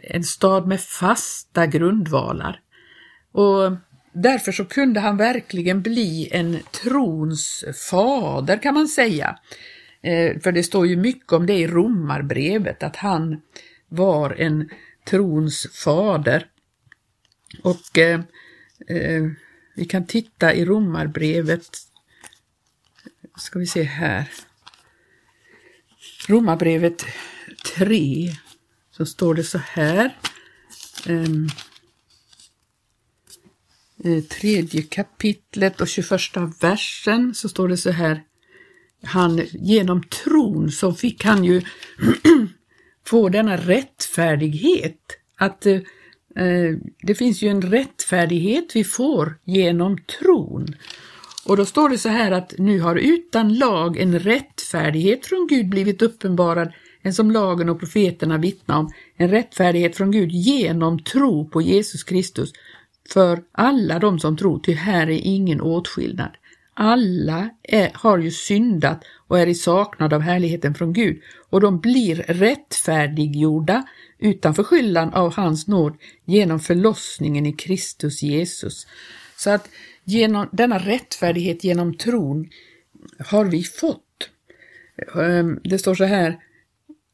en 0.01 0.24
stad 0.24 0.67
med 0.67 0.81
fasta 0.81 1.67
grundvalar. 1.67 2.60
Och 3.31 3.72
därför 4.13 4.51
så 4.51 4.65
kunde 4.65 5.00
han 5.00 5.17
verkligen 5.17 5.81
bli 5.81 6.29
en 6.31 6.60
trons 6.84 7.65
fader 7.89 8.58
kan 8.58 8.74
man 8.74 8.88
säga. 8.88 9.38
Eh, 10.01 10.39
för 10.39 10.51
det 10.51 10.63
står 10.63 10.88
ju 10.88 10.98
mycket 10.98 11.31
om 11.31 11.46
det 11.46 11.53
i 11.53 11.67
romarbrevet, 11.67 12.84
att 12.84 12.96
han 12.96 13.41
var 13.88 14.29
en 14.29 14.70
trons 15.05 15.67
fader. 15.74 16.48
Och 17.63 17.98
eh, 17.98 18.20
eh 18.88 19.31
vi 19.75 19.86
kan 19.86 20.05
titta 20.05 20.53
i 20.53 20.65
romarbrevet, 20.65 21.67
ska 23.38 23.60
vi 23.60 23.67
se 23.67 23.84
här, 23.84 24.29
Romarbrevet 26.27 27.05
3, 27.75 28.36
så 28.91 29.05
står 29.05 29.36
det 29.36 29.43
så 29.43 29.58
här, 29.58 30.17
um, 31.08 31.50
tredje 34.29 34.81
kapitlet 34.81 35.81
och 35.81 35.88
21 35.88 36.12
versen 36.60 37.36
så 37.36 37.50
står 37.50 37.67
det 37.67 37.77
så 37.77 37.91
här, 37.91 38.24
han 39.03 39.41
genom 39.51 40.03
tron 40.03 40.72
så 40.72 40.93
fick 40.93 41.25
han 41.25 41.43
ju 41.43 41.62
få 43.08 43.29
denna 43.29 43.58
rättfärdighet 43.58 44.98
att 45.38 45.65
eh, 45.65 45.75
eh, 46.36 46.77
det 47.01 47.15
finns 47.15 47.41
ju 47.41 47.50
en 47.50 47.62
rättfärdighet 47.62 48.65
vi 48.74 48.84
får 48.84 49.38
genom 49.43 49.98
tron. 49.98 50.75
Och 51.46 51.58
då 51.58 51.65
står 51.65 51.89
det 51.89 51.98
så 51.98 52.10
här 52.10 52.31
att 52.31 52.53
nu 52.58 52.79
har 52.79 52.96
utan 52.96 53.58
lag 53.58 53.98
en 53.98 54.20
rättfärdighet 54.20 55.25
från 55.25 55.48
Gud 55.48 55.70
blivit 55.70 56.01
uppenbarad, 56.01 56.74
en 57.01 57.13
som 57.13 57.31
lagen 57.31 57.70
och 57.70 57.79
profeterna 57.79 58.38
vittnar 58.38 58.79
om, 58.79 58.91
en 59.17 59.29
rättfärdighet 59.29 59.98
från 59.98 60.12
Gud 60.12 60.31
genom 60.31 61.03
tro 61.03 61.50
på 61.50 61.62
Jesus 61.62 62.03
Kristus, 62.03 62.53
för 63.10 63.43
alla 63.51 64.00
de 64.00 64.20
som 64.20 64.38
tror, 64.38 64.60
ty 64.60 64.74
här 64.74 65.10
är 65.10 65.22
ingen 65.24 65.62
åtskillnad. 65.62 66.31
Alla 66.73 67.49
är, 67.63 67.91
har 67.93 68.17
ju 68.17 68.31
syndat 68.31 69.03
och 69.27 69.39
är 69.39 69.47
i 69.47 69.55
saknad 69.55 70.13
av 70.13 70.21
härligheten 70.21 70.75
från 70.75 70.93
Gud 70.93 71.21
och 71.49 71.61
de 71.61 71.79
blir 71.79 72.15
rättfärdiggjorda 72.15 73.83
utan 74.19 74.55
förskyllan 74.55 75.13
av 75.13 75.33
hans 75.33 75.67
nåd 75.67 75.97
genom 76.25 76.59
förlossningen 76.59 77.45
i 77.45 77.53
Kristus 77.53 78.21
Jesus. 78.21 78.87
Så 79.37 79.49
att 79.49 79.69
genom 80.03 80.49
denna 80.51 80.79
rättfärdighet 80.79 81.63
genom 81.63 81.97
tron 81.97 82.49
har 83.19 83.45
vi 83.45 83.63
fått. 83.63 84.29
Ehm, 85.15 85.59
det 85.63 85.79
står 85.79 85.95
så 85.95 86.03
här, 86.03 86.39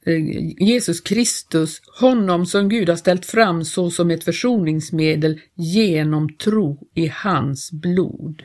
eh, 0.06 0.64
Jesus 0.68 1.02
Kristus, 1.02 1.82
honom 2.00 2.46
som 2.46 2.70
Gud 2.70 2.90
har 2.90 2.96
ställt 2.96 3.26
fram 3.26 3.66
så 3.66 3.92
som 3.92 4.12
ett 4.12 4.24
försoningsmedel 4.24 5.42
genom 5.56 6.34
tro 6.34 6.88
i 6.94 7.08
hans 7.08 7.72
blod. 7.72 8.44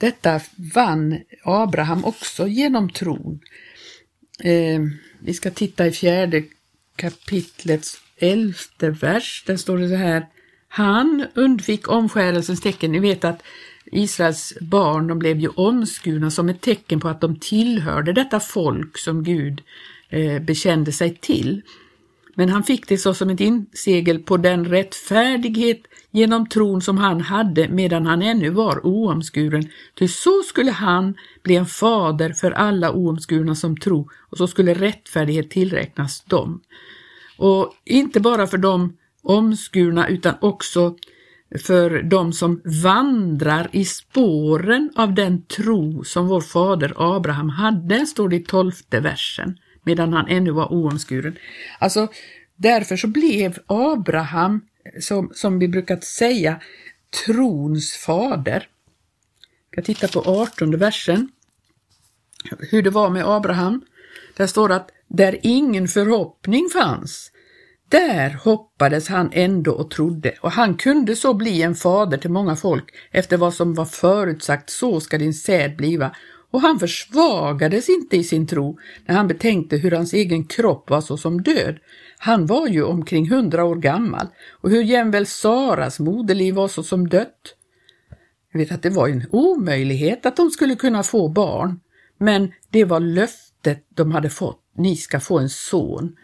Detta 0.00 0.40
vann 0.74 1.20
Abraham 1.44 2.04
också 2.04 2.46
genom 2.46 2.90
tron. 2.90 3.40
Eh, 4.44 4.80
vi 5.18 5.34
ska 5.34 5.50
titta 5.50 5.86
i 5.86 5.92
fjärde 5.92 6.42
kapitlets 6.96 8.00
elfte 8.16 8.90
vers. 8.90 9.44
Där 9.46 9.56
står 9.56 9.78
det 9.78 9.88
så 9.88 9.94
här. 9.94 10.26
Han 10.68 11.26
undfick 11.34 11.88
omskärelsens 11.88 12.60
tecken. 12.60 12.92
Ni 12.92 12.98
vet 12.98 13.24
att 13.24 13.42
Israels 13.92 14.54
barn 14.60 15.06
de 15.06 15.18
blev 15.18 15.38
ju 15.38 15.48
omskurna 15.48 16.30
som 16.30 16.48
ett 16.48 16.60
tecken 16.60 17.00
på 17.00 17.08
att 17.08 17.20
de 17.20 17.38
tillhörde 17.38 18.12
detta 18.12 18.40
folk 18.40 18.98
som 18.98 19.24
Gud 19.24 19.62
eh, 20.08 20.42
bekände 20.42 20.92
sig 20.92 21.16
till. 21.16 21.62
Men 22.40 22.48
han 22.48 22.62
fick 22.62 22.88
det 22.88 22.98
såsom 22.98 23.30
ett 23.30 23.40
insegel 23.40 24.18
på 24.18 24.36
den 24.36 24.64
rättfärdighet 24.64 25.80
genom 26.10 26.48
tron 26.48 26.82
som 26.82 26.98
han 26.98 27.20
hade 27.20 27.68
medan 27.68 28.06
han 28.06 28.22
ännu 28.22 28.50
var 28.50 28.86
oomskuren. 28.86 29.68
Ty 29.94 30.08
så 30.08 30.42
skulle 30.42 30.70
han 30.70 31.14
bli 31.42 31.56
en 31.56 31.66
fader 31.66 32.32
för 32.32 32.50
alla 32.50 32.92
oomskurna 32.92 33.54
som 33.54 33.76
tro 33.76 34.08
och 34.30 34.38
så 34.38 34.46
skulle 34.46 34.74
rättfärdighet 34.74 35.50
tillräknas 35.50 36.24
dem. 36.24 36.60
Och 37.38 37.72
inte 37.84 38.20
bara 38.20 38.46
för 38.46 38.58
de 38.58 38.96
omskurna 39.22 40.08
utan 40.08 40.34
också 40.40 40.96
för 41.64 42.02
de 42.02 42.32
som 42.32 42.60
vandrar 42.82 43.68
i 43.72 43.84
spåren 43.84 44.90
av 44.96 45.14
den 45.14 45.42
tro 45.42 46.04
som 46.04 46.28
vår 46.28 46.40
fader 46.40 46.92
Abraham 46.96 47.48
hade, 47.48 48.06
står 48.06 48.28
det 48.28 48.36
i 48.36 48.44
tolfte 48.44 49.00
versen, 49.00 49.58
medan 49.82 50.12
han 50.12 50.28
ännu 50.28 50.50
var 50.50 50.72
oomskuren. 50.72 51.38
Alltså, 51.78 52.08
därför 52.56 52.96
så 52.96 53.06
blev 53.06 53.58
Abraham, 53.66 54.60
som, 55.00 55.30
som 55.34 55.58
vi 55.58 55.68
brukat 55.68 56.04
säga, 56.04 56.60
trons 57.26 57.92
fader. 57.92 58.68
Jag 59.70 59.84
tittar 59.84 60.08
på 60.08 60.30
18 60.30 60.78
versen, 60.78 61.28
hur 62.70 62.82
det 62.82 62.90
var 62.90 63.10
med 63.10 63.28
Abraham. 63.28 63.84
Där 64.36 64.46
står 64.46 64.68
det 64.68 64.76
att 64.76 64.90
där 65.08 65.38
ingen 65.42 65.88
förhoppning 65.88 66.68
fanns, 66.72 67.32
där 67.88 68.30
hoppades 68.30 69.08
han 69.08 69.30
ändå 69.32 69.72
och 69.72 69.90
trodde, 69.90 70.34
och 70.40 70.52
han 70.52 70.76
kunde 70.76 71.16
så 71.16 71.34
bli 71.34 71.62
en 71.62 71.74
fader 71.74 72.18
till 72.18 72.30
många 72.30 72.56
folk 72.56 72.84
efter 73.10 73.36
vad 73.36 73.54
som 73.54 73.74
var 73.74 73.84
förutsagt, 73.84 74.70
så 74.70 75.00
ska 75.00 75.18
din 75.18 75.34
säd 75.34 75.76
bliva. 75.76 76.16
Och 76.50 76.60
han 76.60 76.78
försvagades 76.78 77.88
inte 77.88 78.16
i 78.16 78.24
sin 78.24 78.46
tro 78.46 78.78
när 79.06 79.14
han 79.14 79.28
betänkte 79.28 79.76
hur 79.76 79.90
hans 79.90 80.12
egen 80.12 80.44
kropp 80.44 80.90
var 80.90 81.00
så 81.00 81.16
som 81.16 81.42
död. 81.42 81.78
Han 82.18 82.46
var 82.46 82.68
ju 82.68 82.82
omkring 82.82 83.30
hundra 83.30 83.64
år 83.64 83.76
gammal 83.76 84.26
och 84.50 84.70
hur 84.70 84.82
jämväl 84.82 85.26
Saras 85.26 86.00
moderliv 86.00 86.54
var 86.54 86.68
så 86.68 86.82
som 86.82 87.08
dött. 87.08 87.56
Jag 88.52 88.60
vet 88.60 88.72
att 88.72 88.82
det 88.82 88.90
var 88.90 89.08
en 89.08 89.26
omöjlighet 89.30 90.26
att 90.26 90.36
de 90.36 90.50
skulle 90.50 90.74
kunna 90.74 91.02
få 91.02 91.28
barn, 91.28 91.80
men 92.18 92.52
det 92.70 92.84
var 92.84 93.00
löftet 93.00 93.84
de 93.88 94.12
hade 94.12 94.30
fått, 94.30 94.60
ni 94.76 94.96
ska 94.96 95.20
få 95.20 95.38
en 95.38 95.50
son. 95.50 96.16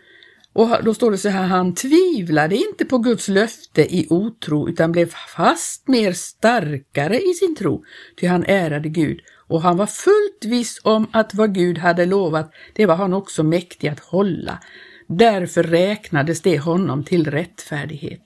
Och 0.52 0.85
då 0.85 0.95
står 0.95 1.11
det 1.11 1.18
så 1.18 1.28
här, 1.28 1.47
han 1.47 1.75
tvivlade 1.75 2.56
inte 2.56 2.85
på 2.85 2.99
Guds 2.99 3.28
löfte 3.28 3.97
i 3.97 4.06
otro 4.10 4.69
utan 4.69 4.93
blev 4.93 5.06
fast 5.36 5.89
mer 5.89 6.12
starkare 6.12 7.21
i 7.21 7.34
sin 7.34 7.56
tro, 7.56 7.84
ty 8.21 8.26
han 8.26 8.45
ärade 8.45 8.89
Gud 8.89 9.21
och 9.49 9.63
han 9.63 9.76
var 9.76 9.87
fullt 9.87 10.45
viss 10.45 10.80
om 10.85 11.06
att 11.11 11.35
vad 11.35 11.54
Gud 11.54 11.78
hade 11.78 12.06
lovat, 12.06 12.52
det 12.75 12.87
var 12.87 12.97
han 12.97 13.15
också 13.15 13.43
mäktig 13.43 13.89
att 13.89 14.00
hålla. 14.00 14.59
Därför 15.06 15.63
räknades 15.63 16.41
det 16.41 16.59
honom 16.59 17.04
till 17.04 17.30
rättfärdighet. 17.30 18.23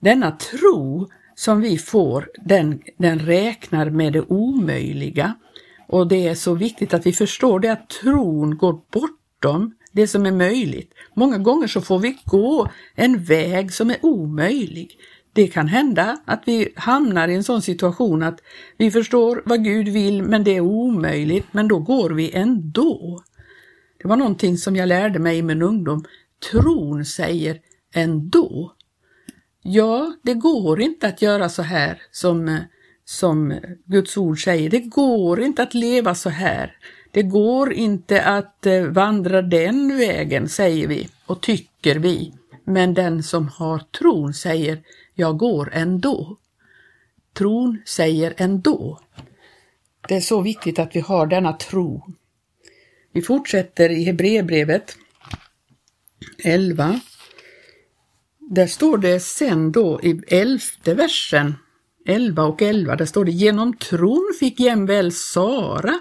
Denna 0.00 0.30
tro 0.30 1.08
som 1.34 1.60
vi 1.60 1.78
får, 1.78 2.28
den, 2.44 2.80
den 2.98 3.18
räknar 3.18 3.90
med 3.90 4.12
det 4.12 4.20
omöjliga. 4.20 5.34
Och 5.88 6.08
det 6.08 6.28
är 6.28 6.34
så 6.34 6.54
viktigt 6.54 6.94
att 6.94 7.06
vi 7.06 7.12
förstår 7.12 7.60
det 7.60 7.72
att 7.72 7.88
tron 7.88 8.58
går 8.58 8.80
bortom 8.92 9.74
det 9.92 10.08
som 10.08 10.26
är 10.26 10.32
möjligt. 10.32 10.94
Många 11.14 11.38
gånger 11.38 11.66
så 11.66 11.80
får 11.80 11.98
vi 11.98 12.18
gå 12.24 12.68
en 12.94 13.24
väg 13.24 13.72
som 13.72 13.90
är 13.90 13.96
omöjlig. 14.02 14.98
Det 15.32 15.46
kan 15.46 15.68
hända 15.68 16.18
att 16.24 16.42
vi 16.46 16.72
hamnar 16.76 17.28
i 17.28 17.34
en 17.34 17.44
sån 17.44 17.62
situation 17.62 18.22
att 18.22 18.40
vi 18.76 18.90
förstår 18.90 19.42
vad 19.44 19.64
Gud 19.64 19.88
vill 19.88 20.22
men 20.22 20.44
det 20.44 20.56
är 20.56 20.60
omöjligt, 20.60 21.46
men 21.52 21.68
då 21.68 21.78
går 21.78 22.10
vi 22.10 22.32
ändå. 22.32 23.22
Det 24.02 24.08
var 24.08 24.16
någonting 24.16 24.58
som 24.58 24.76
jag 24.76 24.88
lärde 24.88 25.18
mig 25.18 25.38
i 25.38 25.42
min 25.42 25.62
ungdom. 25.62 26.04
Tron 26.50 27.04
säger 27.04 27.58
ändå. 27.94 28.74
Ja, 29.62 30.12
det 30.22 30.34
går 30.34 30.80
inte 30.80 31.08
att 31.08 31.22
göra 31.22 31.48
så 31.48 31.62
här 31.62 32.02
som, 32.10 32.58
som 33.04 33.60
Guds 33.84 34.16
ord 34.16 34.44
säger. 34.44 34.70
Det 34.70 34.80
går 34.80 35.40
inte 35.40 35.62
att 35.62 35.74
leva 35.74 36.14
så 36.14 36.30
här. 36.30 36.76
Det 37.10 37.22
går 37.22 37.72
inte 37.72 38.22
att 38.22 38.66
eh, 38.66 38.82
vandra 38.82 39.42
den 39.42 39.98
vägen, 39.98 40.48
säger 40.48 40.88
vi 40.88 41.08
och 41.26 41.40
tycker 41.40 41.96
vi. 41.96 42.32
Men 42.64 42.94
den 42.94 43.22
som 43.22 43.48
har 43.48 43.78
tron 43.78 44.34
säger, 44.34 44.82
jag 45.20 45.36
går 45.36 45.70
ändå. 45.72 46.36
Tron 47.32 47.82
säger 47.86 48.34
ändå. 48.36 49.00
Det 50.08 50.16
är 50.16 50.20
så 50.20 50.40
viktigt 50.40 50.78
att 50.78 50.96
vi 50.96 51.00
har 51.00 51.26
denna 51.26 51.52
tro. 51.52 52.14
Vi 53.12 53.22
fortsätter 53.22 53.90
i 53.90 54.04
Hebreerbrevet 54.04 54.96
11. 56.44 57.00
Där 58.38 58.66
står 58.66 58.98
det 58.98 59.20
sen 59.20 59.72
då 59.72 60.00
i 60.02 60.22
elfte 60.28 60.94
versen, 60.94 61.54
11 62.06 62.44
och 62.44 62.62
11, 62.62 62.96
där 62.96 63.06
står 63.06 63.24
det 63.24 63.30
genom 63.30 63.76
tron 63.76 64.32
fick 64.40 64.60
jämväl 64.60 65.12
Sara 65.12 66.00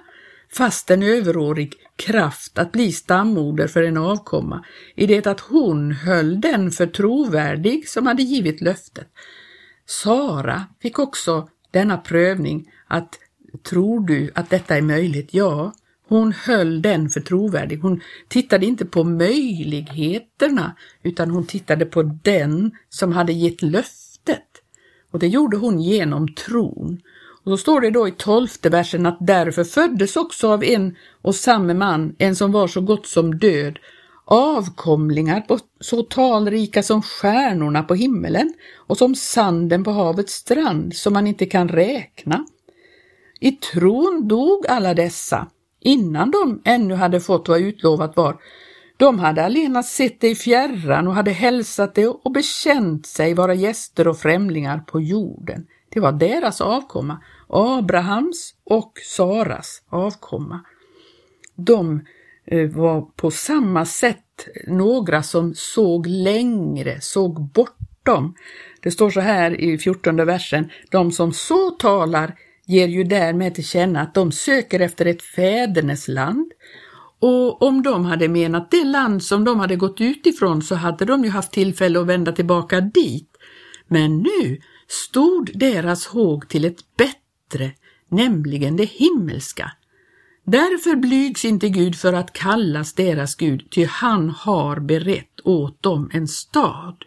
fast 0.53 0.91
en 0.91 1.03
överårig 1.03 1.75
kraft 1.99 2.57
att 2.57 2.71
bli 2.71 2.91
stammoder 2.91 3.67
för 3.67 3.83
en 3.83 3.97
avkomma, 3.97 4.65
i 4.95 5.05
det 5.05 5.27
att 5.27 5.39
hon 5.39 5.91
höll 5.91 6.41
den 6.41 6.71
för 6.71 6.87
trovärdig 6.87 7.89
som 7.89 8.07
hade 8.07 8.23
givit 8.23 8.61
löftet. 8.61 9.07
Sara 9.85 10.65
fick 10.81 10.99
också 10.99 11.49
denna 11.71 11.97
prövning 11.97 12.71
att 12.87 13.19
tror 13.69 14.07
du 14.07 14.31
att 14.35 14.49
detta 14.49 14.77
är 14.77 14.81
möjligt? 14.81 15.33
Ja, 15.33 15.73
hon 16.07 16.33
höll 16.33 16.81
den 16.81 17.09
för 17.09 17.21
trovärdig. 17.21 17.77
Hon 17.77 18.01
tittade 18.27 18.65
inte 18.65 18.85
på 18.85 19.03
möjligheterna 19.03 20.75
utan 21.03 21.31
hon 21.31 21.45
tittade 21.45 21.85
på 21.85 22.03
den 22.03 22.71
som 22.89 23.11
hade 23.11 23.33
gett 23.33 23.61
löftet. 23.61 24.47
Och 25.11 25.19
det 25.19 25.27
gjorde 25.27 25.57
hon 25.57 25.81
genom 25.81 26.33
tron. 26.35 27.01
Och 27.49 27.53
då 27.53 27.57
står 27.57 27.81
det 27.81 27.91
då 27.91 28.07
i 28.07 28.11
tolfte 28.11 28.69
versen 28.69 29.05
att 29.05 29.17
därför 29.19 29.63
föddes 29.63 30.15
också 30.15 30.51
av 30.51 30.63
en 30.63 30.95
och 31.21 31.35
samma 31.35 31.73
man 31.73 32.15
en 32.17 32.35
som 32.35 32.51
var 32.51 32.67
så 32.67 32.81
gott 32.81 33.07
som 33.07 33.37
död, 33.37 33.79
avkomlingar 34.25 35.41
på, 35.41 35.59
så 35.79 36.03
talrika 36.03 36.83
som 36.83 37.01
stjärnorna 37.01 37.83
på 37.83 37.95
himmelen 37.95 38.53
och 38.75 38.97
som 38.97 39.15
sanden 39.15 39.83
på 39.83 39.91
havets 39.91 40.33
strand 40.33 40.95
som 40.95 41.13
man 41.13 41.27
inte 41.27 41.45
kan 41.45 41.69
räkna. 41.69 42.45
I 43.39 43.51
tron 43.51 44.27
dog 44.27 44.67
alla 44.67 44.93
dessa 44.93 45.47
innan 45.79 46.31
de 46.31 46.61
ännu 46.65 46.95
hade 46.95 47.19
fått 47.19 47.49
vad 47.49 47.61
utlovat 47.61 48.15
var. 48.15 48.37
De 48.97 49.19
hade 49.19 49.45
allenast 49.45 49.95
sett 49.95 50.21
det 50.21 50.29
i 50.29 50.35
fjärran 50.35 51.07
och 51.07 51.15
hade 51.15 51.31
hälsat 51.31 51.95
det 51.95 52.07
och 52.07 52.31
bekänt 52.31 53.05
sig 53.05 53.33
vara 53.33 53.53
gäster 53.53 54.07
och 54.07 54.17
främlingar 54.17 54.79
på 54.79 55.01
jorden. 55.01 55.67
Det 55.89 55.99
var 55.99 56.11
deras 56.11 56.61
avkomma, 56.61 57.17
Abrahams 57.49 58.53
och 58.63 58.93
Saras 59.05 59.81
avkomma. 59.89 60.59
De 61.55 62.05
eh, 62.45 62.69
var 62.69 63.01
på 63.01 63.31
samma 63.31 63.85
sätt 63.85 64.47
några 64.67 65.23
som 65.23 65.53
såg 65.55 66.07
längre, 66.07 67.01
såg 67.01 67.41
bortom. 67.41 68.35
Det 68.81 68.91
står 68.91 69.09
så 69.09 69.19
här 69.19 69.61
i 69.61 69.77
fjortonde 69.77 70.25
versen, 70.25 70.69
de 70.91 71.11
som 71.11 71.33
så 71.33 71.69
talar 71.69 72.35
ger 72.65 72.87
ju 72.87 73.03
därmed 73.03 73.55
till 73.55 73.65
känna 73.65 74.01
att 74.01 74.13
de 74.13 74.31
söker 74.31 74.79
efter 74.79 75.05
ett 75.05 75.21
fädernesland 75.21 76.51
och 77.19 77.61
om 77.61 77.83
de 77.83 78.05
hade 78.05 78.27
menat 78.27 78.71
det 78.71 78.83
land 78.83 79.23
som 79.23 79.43
de 79.43 79.59
hade 79.59 79.75
gått 79.75 80.01
ut 80.01 80.25
ifrån 80.25 80.61
så 80.61 80.75
hade 80.75 81.05
de 81.05 81.23
ju 81.23 81.29
haft 81.29 81.51
tillfälle 81.51 81.99
att 81.99 82.07
vända 82.07 82.31
tillbaka 82.31 82.81
dit. 82.81 83.29
Men 83.87 84.17
nu 84.17 84.61
stod 84.87 85.51
deras 85.55 86.07
håg 86.07 86.49
till 86.49 86.65
ett 86.65 86.97
bättre, 86.97 87.18
nämligen 88.09 88.77
det 88.77 88.85
himmelska. 88.85 89.71
Därför 90.43 90.95
blygs 90.95 91.45
inte 91.45 91.69
Gud 91.69 91.95
för 91.95 92.13
att 92.13 92.33
kallas 92.33 92.93
deras 92.93 93.35
Gud, 93.35 93.67
ty 93.71 93.85
han 93.85 94.29
har 94.29 94.79
berett 94.79 95.39
åt 95.43 95.83
dem 95.83 96.09
en 96.13 96.27
stad. 96.27 97.05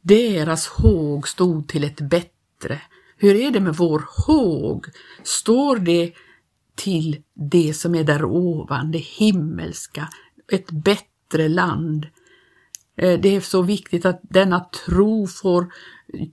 Deras 0.00 0.66
håg 0.66 1.28
stod 1.28 1.68
till 1.68 1.84
ett 1.84 2.00
bättre. 2.00 2.80
Hur 3.16 3.34
är 3.34 3.50
det 3.50 3.60
med 3.60 3.74
vår 3.74 4.04
håg? 4.26 4.86
Står 5.22 5.76
det 5.76 6.12
till 6.74 7.22
det 7.34 7.74
som 7.74 7.94
är 7.94 8.04
där 8.04 8.24
ovan, 8.24 8.90
det 8.90 8.98
himmelska, 8.98 10.08
ett 10.52 10.70
bättre 10.70 11.48
land? 11.48 12.06
Eh, 13.02 13.20
det 13.20 13.36
är 13.36 13.40
så 13.40 13.62
viktigt 13.62 14.06
att 14.06 14.20
denna 14.22 14.60
tro 14.86 15.26
får 15.26 15.66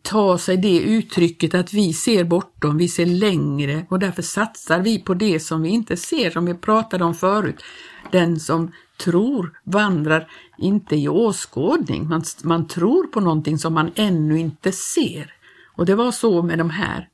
ta 0.02 0.38
sig 0.38 0.58
det 0.58 0.80
uttrycket 0.80 1.54
att 1.54 1.74
vi 1.74 1.94
ser 1.94 2.24
bortom, 2.24 2.78
vi 2.78 2.88
ser 2.88 3.06
längre 3.06 3.86
och 3.90 4.00
därför 4.00 4.22
satsar 4.22 4.80
vi 4.80 5.00
på 5.00 5.14
det 5.14 5.40
som 5.40 5.62
vi 5.62 5.70
inte 5.70 5.98
ser, 5.98 6.30
som 6.30 6.46
vi 6.46 6.54
pratade 6.54 7.04
om 7.04 7.16
förut. 7.16 7.64
Den 8.12 8.40
som 8.40 8.72
tror 8.98 9.60
vandrar 9.64 10.32
inte 10.58 10.96
i 10.96 11.08
åskådning, 11.08 12.10
man, 12.10 12.24
man 12.44 12.68
tror 12.68 13.04
på 13.04 13.20
någonting 13.20 13.58
som 13.58 13.74
man 13.74 13.92
ännu 13.96 14.40
inte 14.40 14.72
ser. 14.72 15.34
Och 15.76 15.86
det 15.86 15.96
var 15.96 16.12
så 16.12 16.42
med 16.44 16.58
de 16.58 16.70
här. 16.70 17.08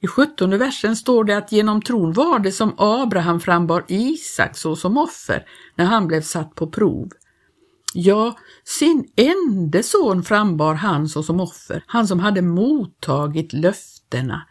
I 0.00 0.06
sjuttonde 0.06 0.58
versen 0.58 0.96
står 0.96 1.24
det 1.24 1.36
att 1.36 1.52
genom 1.52 1.82
tron 1.82 2.12
var 2.12 2.38
det 2.38 2.52
som 2.52 2.74
Abraham 2.78 3.40
frambar 3.40 3.84
Isak 3.88 4.56
så 4.56 4.76
som 4.76 4.98
offer 4.98 5.44
när 5.74 5.84
han 5.84 6.06
blev 6.06 6.20
satt 6.20 6.54
på 6.54 6.66
prov. 6.66 7.08
Ja, 7.94 8.38
sin 8.64 9.08
enda 9.16 9.82
son 9.82 10.22
frambar 10.22 10.74
han 10.74 11.08
såsom 11.08 11.40
offer, 11.40 11.84
han 11.86 12.08
som 12.08 12.18
hade 12.18 12.42
mottagit 12.42 13.52
löftena. 13.52 14.42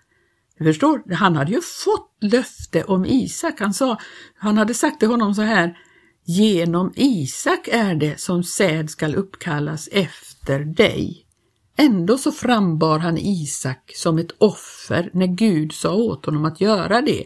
Du 0.57 0.65
förstår, 0.65 1.13
han 1.13 1.35
hade 1.35 1.51
ju 1.51 1.61
fått 1.61 2.17
löfte 2.21 2.83
om 2.83 3.05
Isak. 3.05 3.59
Han, 3.59 3.73
sa, 3.73 3.97
han 4.37 4.57
hade 4.57 4.73
sagt 4.73 4.99
till 4.99 5.09
honom 5.09 5.35
så 5.35 5.41
här, 5.41 5.77
genom 6.25 6.93
Isak 6.95 7.67
är 7.71 7.95
det 7.95 8.19
som 8.19 8.43
säd 8.43 8.89
skall 8.89 9.15
uppkallas 9.15 9.89
efter 9.91 10.59
dig. 10.59 11.25
Ändå 11.77 12.17
så 12.17 12.31
frambar 12.31 12.99
han 12.99 13.17
Isak 13.17 13.91
som 13.95 14.17
ett 14.17 14.31
offer 14.37 15.09
när 15.13 15.27
Gud 15.27 15.73
sa 15.73 15.93
åt 15.93 16.25
honom 16.25 16.45
att 16.45 16.61
göra 16.61 17.01
det. 17.01 17.23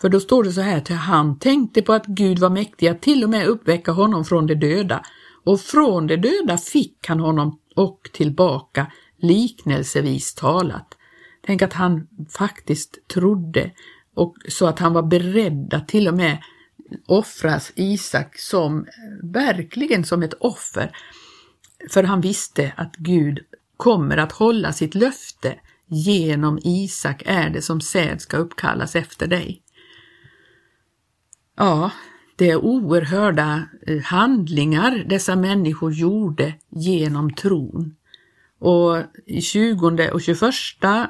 För 0.00 0.08
då 0.08 0.20
står 0.20 0.44
det 0.44 0.52
så 0.52 0.60
här, 0.60 0.80
till 0.80 0.96
han 0.96 1.38
tänkte 1.38 1.82
på 1.82 1.92
att 1.92 2.06
Gud 2.06 2.38
var 2.38 2.50
mäktig 2.50 2.88
att 2.88 3.02
till 3.02 3.24
och 3.24 3.30
med 3.30 3.46
uppväcka 3.46 3.92
honom 3.92 4.24
från 4.24 4.46
de 4.46 4.54
döda 4.54 5.04
och 5.44 5.60
från 5.60 6.06
de 6.06 6.16
döda 6.16 6.58
fick 6.58 7.08
han 7.08 7.20
honom 7.20 7.58
och 7.76 8.10
tillbaka 8.12 8.92
liknelsevis 9.16 10.34
talat. 10.34 10.94
Tänk 11.46 11.62
att 11.62 11.72
han 11.72 12.08
faktiskt 12.30 13.08
trodde 13.08 13.70
och 14.14 14.36
så 14.48 14.66
att 14.66 14.78
han 14.78 14.92
var 14.92 15.02
beredd 15.02 15.74
att 15.74 15.88
till 15.88 16.08
och 16.08 16.14
med 16.14 16.38
offras 17.06 17.72
Isak 17.74 18.38
som 18.38 18.86
verkligen 19.22 20.04
som 20.04 20.22
ett 20.22 20.34
offer. 20.34 20.96
För 21.90 22.02
han 22.02 22.20
visste 22.20 22.72
att 22.76 22.96
Gud 22.96 23.38
kommer 23.76 24.16
att 24.16 24.32
hålla 24.32 24.72
sitt 24.72 24.94
löfte. 24.94 25.54
Genom 25.86 26.58
Isak 26.62 27.22
är 27.26 27.50
det 27.50 27.62
som 27.62 27.80
säd 27.80 28.20
ska 28.20 28.36
uppkallas 28.36 28.96
efter 28.96 29.26
dig. 29.26 29.62
Ja, 31.56 31.90
det 32.36 32.50
är 32.50 32.56
oerhörda 32.56 33.62
eh, 33.86 34.02
handlingar 34.02 35.04
dessa 35.08 35.36
människor 35.36 35.92
gjorde 35.92 36.54
genom 36.70 37.34
tron. 37.34 37.94
Och 38.58 38.96
i 39.26 39.40
20 39.40 40.10
och 40.12 40.22
21 40.22 40.40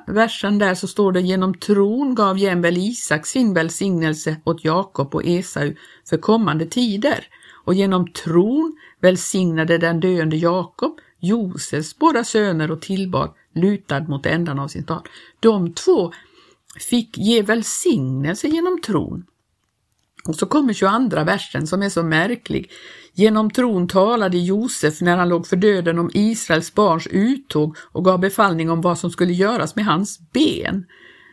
versen 0.07 0.59
där 0.59 0.75
så 0.75 0.89
står 0.89 1.13
det 1.13 1.21
genom 1.21 1.55
tron 1.55 2.15
gav 2.15 2.39
jämväl 2.39 2.77
Isak 2.77 3.27
sin 3.27 3.55
välsignelse 3.55 4.37
åt 4.45 4.65
Jakob 4.65 5.15
och 5.15 5.25
Esau 5.25 5.75
för 6.09 6.17
kommande 6.17 6.67
tider. 6.67 7.27
Och 7.65 7.75
genom 7.75 8.13
tron 8.13 8.77
välsignade 9.01 9.79
den 9.79 10.01
döende 10.01 10.37
Jakob 10.37 10.99
Josefs 11.21 11.99
båda 11.99 12.25
söner 12.25 12.71
och 12.71 12.83
tillbad 12.83 13.31
lutad 13.55 14.01
mot 14.01 14.27
ändan 14.27 14.59
av 14.59 14.69
sin 14.69 14.83
stad. 14.83 15.09
De 15.41 15.75
två 15.75 16.13
fick 16.79 17.19
ge 17.19 17.43
välsignelse 17.43 18.49
genom 18.49 18.81
tron. 18.81 19.27
Och 20.29 20.37
så 20.37 20.47
kommer 20.47 20.73
22 20.73 21.25
versen 21.25 21.67
som 21.67 21.83
är 21.83 21.89
så 21.89 22.03
märklig. 22.03 22.71
Genom 23.13 23.51
tron 23.51 23.89
talade 23.89 24.39
Josef 24.39 25.01
när 25.01 25.17
han 25.17 25.29
låg 25.29 25.47
för 25.47 25.57
döden 25.57 25.99
om 25.99 26.11
Israels 26.15 26.75
barns 26.75 27.07
uttåg 27.07 27.77
och 27.93 28.05
gav 28.05 28.21
befallning 28.21 28.71
om 28.71 28.81
vad 28.81 28.99
som 28.99 29.11
skulle 29.11 29.33
göras 29.33 29.77
med 29.77 29.85
hans 29.85 30.21
ben. 30.33 30.85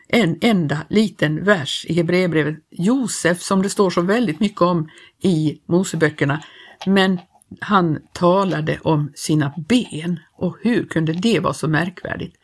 En 0.07 0.37
enda 0.41 0.77
liten 0.89 1.43
vers 1.43 1.85
i 1.89 1.93
Hebreerbrevet. 1.93 2.55
Josef 2.71 3.41
som 3.41 3.61
det 3.61 3.69
står 3.69 3.89
så 3.89 4.01
väldigt 4.01 4.39
mycket 4.39 4.61
om 4.61 4.89
i 5.21 5.61
Moseböckerna, 5.65 6.43
men 6.85 7.19
han 7.59 7.99
talade 8.13 8.79
om 8.83 9.11
sina 9.15 9.53
ben 9.67 10.19
och 10.37 10.57
hur 10.61 10.85
kunde 10.85 11.13
det 11.13 11.39
vara 11.39 11.53
så 11.53 11.67
märkvärdigt? 11.67 12.35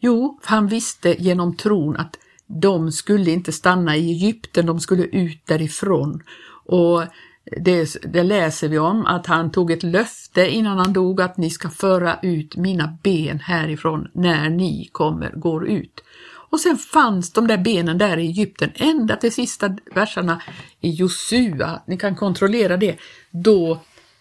Jo, 0.00 0.40
han 0.44 0.66
visste 0.66 1.22
genom 1.22 1.56
tron 1.56 1.96
att 1.96 2.18
de 2.46 2.92
skulle 2.92 3.30
inte 3.30 3.52
stanna 3.52 3.96
i 3.96 4.10
Egypten, 4.10 4.66
de 4.66 4.80
skulle 4.80 5.02
ut 5.02 5.46
därifrån. 5.46 6.22
Och 6.66 7.02
det, 7.60 7.96
det, 8.02 8.22
läser 8.22 8.68
vi 8.68 8.78
om 8.78 9.06
att 9.06 9.26
han 9.26 9.50
tog 9.50 9.70
ett 9.70 9.82
löfte 9.82 10.50
innan 10.50 10.78
han 10.78 10.92
dog 10.92 11.20
att 11.20 11.36
ni 11.36 11.50
ska 11.50 11.70
föra 11.70 12.18
ut 12.22 12.56
mina 12.56 12.98
ben 13.02 13.40
härifrån 13.40 14.08
när 14.12 14.50
ni 14.50 14.88
kommer, 14.92 15.30
går 15.30 15.68
ut. 15.68 16.02
Och 16.50 16.60
sen 16.60 16.76
fanns 16.76 17.32
de 17.32 17.46
där 17.46 17.58
benen 17.58 17.98
där 17.98 18.16
i 18.16 18.26
Egypten 18.26 18.70
ända 18.74 19.16
till 19.16 19.32
sista 19.32 19.76
verserna 19.94 20.42
i 20.80 20.90
Josua, 20.90 21.82
ni 21.86 21.96
kan 21.96 22.16
kontrollera 22.16 22.76
det, 22.76 22.96
då, 23.30 23.80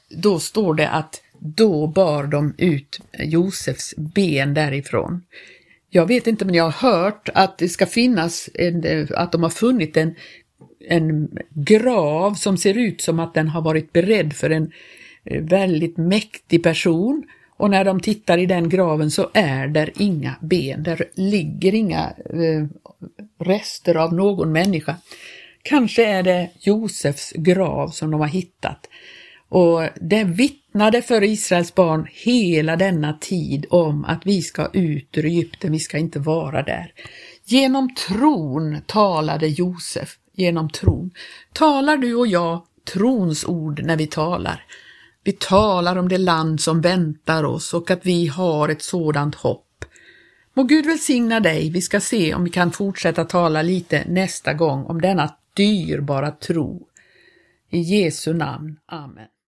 då 0.09 0.39
står 0.39 0.75
det 0.75 0.89
att 0.89 1.21
då 1.39 1.87
bar 1.87 2.23
de 2.23 2.55
ut 2.57 2.99
Josefs 3.19 3.93
ben 3.97 4.53
därifrån. 4.53 5.21
Jag 5.95 6.07
vet 6.07 6.27
inte, 6.27 6.45
men 6.45 6.55
jag 6.55 6.63
har 6.69 6.91
hört 6.91 7.29
att 7.33 7.57
det 7.57 7.69
ska 7.69 7.85
finnas, 7.85 8.49
en, 8.53 8.83
eh, 8.83 9.07
att 9.11 9.31
de 9.31 9.43
har 9.43 9.49
funnit 9.49 9.97
en, 9.97 10.15
en 10.89 11.29
grav 11.49 12.33
som 12.33 12.57
ser 12.57 12.77
ut 12.77 13.01
som 13.01 13.19
att 13.19 13.33
den 13.33 13.47
har 13.47 13.61
varit 13.61 13.93
beredd 13.93 14.33
för 14.33 14.49
en 14.49 14.71
eh, 15.23 15.43
väldigt 15.43 15.97
mäktig 15.97 16.63
person. 16.63 17.23
Och 17.57 17.69
när 17.69 17.85
de 17.85 17.99
tittar 17.99 18.37
i 18.37 18.45
den 18.45 18.69
graven 18.69 19.11
så 19.11 19.29
är 19.33 19.67
där 19.67 19.91
inga 19.99 20.35
ben, 20.41 20.83
där 20.83 21.05
ligger 21.13 21.75
inga 21.75 22.13
eh, 22.29 22.65
rester 23.39 23.95
av 23.95 24.13
någon 24.13 24.51
människa. 24.51 24.95
Kanske 25.61 26.05
är 26.05 26.23
det 26.23 26.49
Josefs 26.59 27.31
grav 27.31 27.87
som 27.87 28.11
de 28.11 28.19
har 28.19 28.27
hittat. 28.27 28.89
Och 29.49 29.81
det 30.01 30.23
vittnade 30.75 31.01
för 31.01 31.23
Israels 31.23 31.75
barn 31.75 32.07
hela 32.11 32.75
denna 32.75 33.13
tid 33.13 33.65
om 33.69 34.05
att 34.05 34.25
vi 34.25 34.41
ska 34.41 34.69
ut 34.73 35.17
ur 35.17 35.25
Egypten, 35.25 35.71
vi 35.71 35.79
ska 35.79 35.97
inte 35.97 36.19
vara 36.19 36.63
där. 36.63 36.93
Genom 37.45 37.95
tron 37.95 38.81
talade 38.85 39.47
Josef, 39.47 40.17
genom 40.33 40.69
tron. 40.69 41.11
Talar 41.53 41.97
du 41.97 42.15
och 42.15 42.27
jag 42.27 42.63
trons 42.93 43.45
ord 43.45 43.83
när 43.83 43.97
vi 43.97 44.07
talar? 44.07 44.65
Vi 45.23 45.31
talar 45.31 45.95
om 45.95 46.09
det 46.09 46.17
land 46.17 46.61
som 46.61 46.81
väntar 46.81 47.43
oss 47.43 47.73
och 47.73 47.91
att 47.91 48.05
vi 48.05 48.27
har 48.27 48.69
ett 48.69 48.81
sådant 48.81 49.35
hopp. 49.35 49.85
Må 50.53 50.63
Gud 50.63 50.85
välsigna 50.85 51.39
dig, 51.39 51.69
vi 51.69 51.81
ska 51.81 51.99
se 51.99 52.33
om 52.33 52.43
vi 52.43 52.49
kan 52.49 52.71
fortsätta 52.71 53.25
tala 53.25 53.61
lite 53.61 54.03
nästa 54.07 54.53
gång 54.53 54.85
om 54.85 55.01
denna 55.01 55.35
dyrbara 55.53 56.31
tro. 56.31 56.87
I 57.69 57.79
Jesu 57.79 58.33
namn. 58.33 58.79
Amen. 58.85 59.34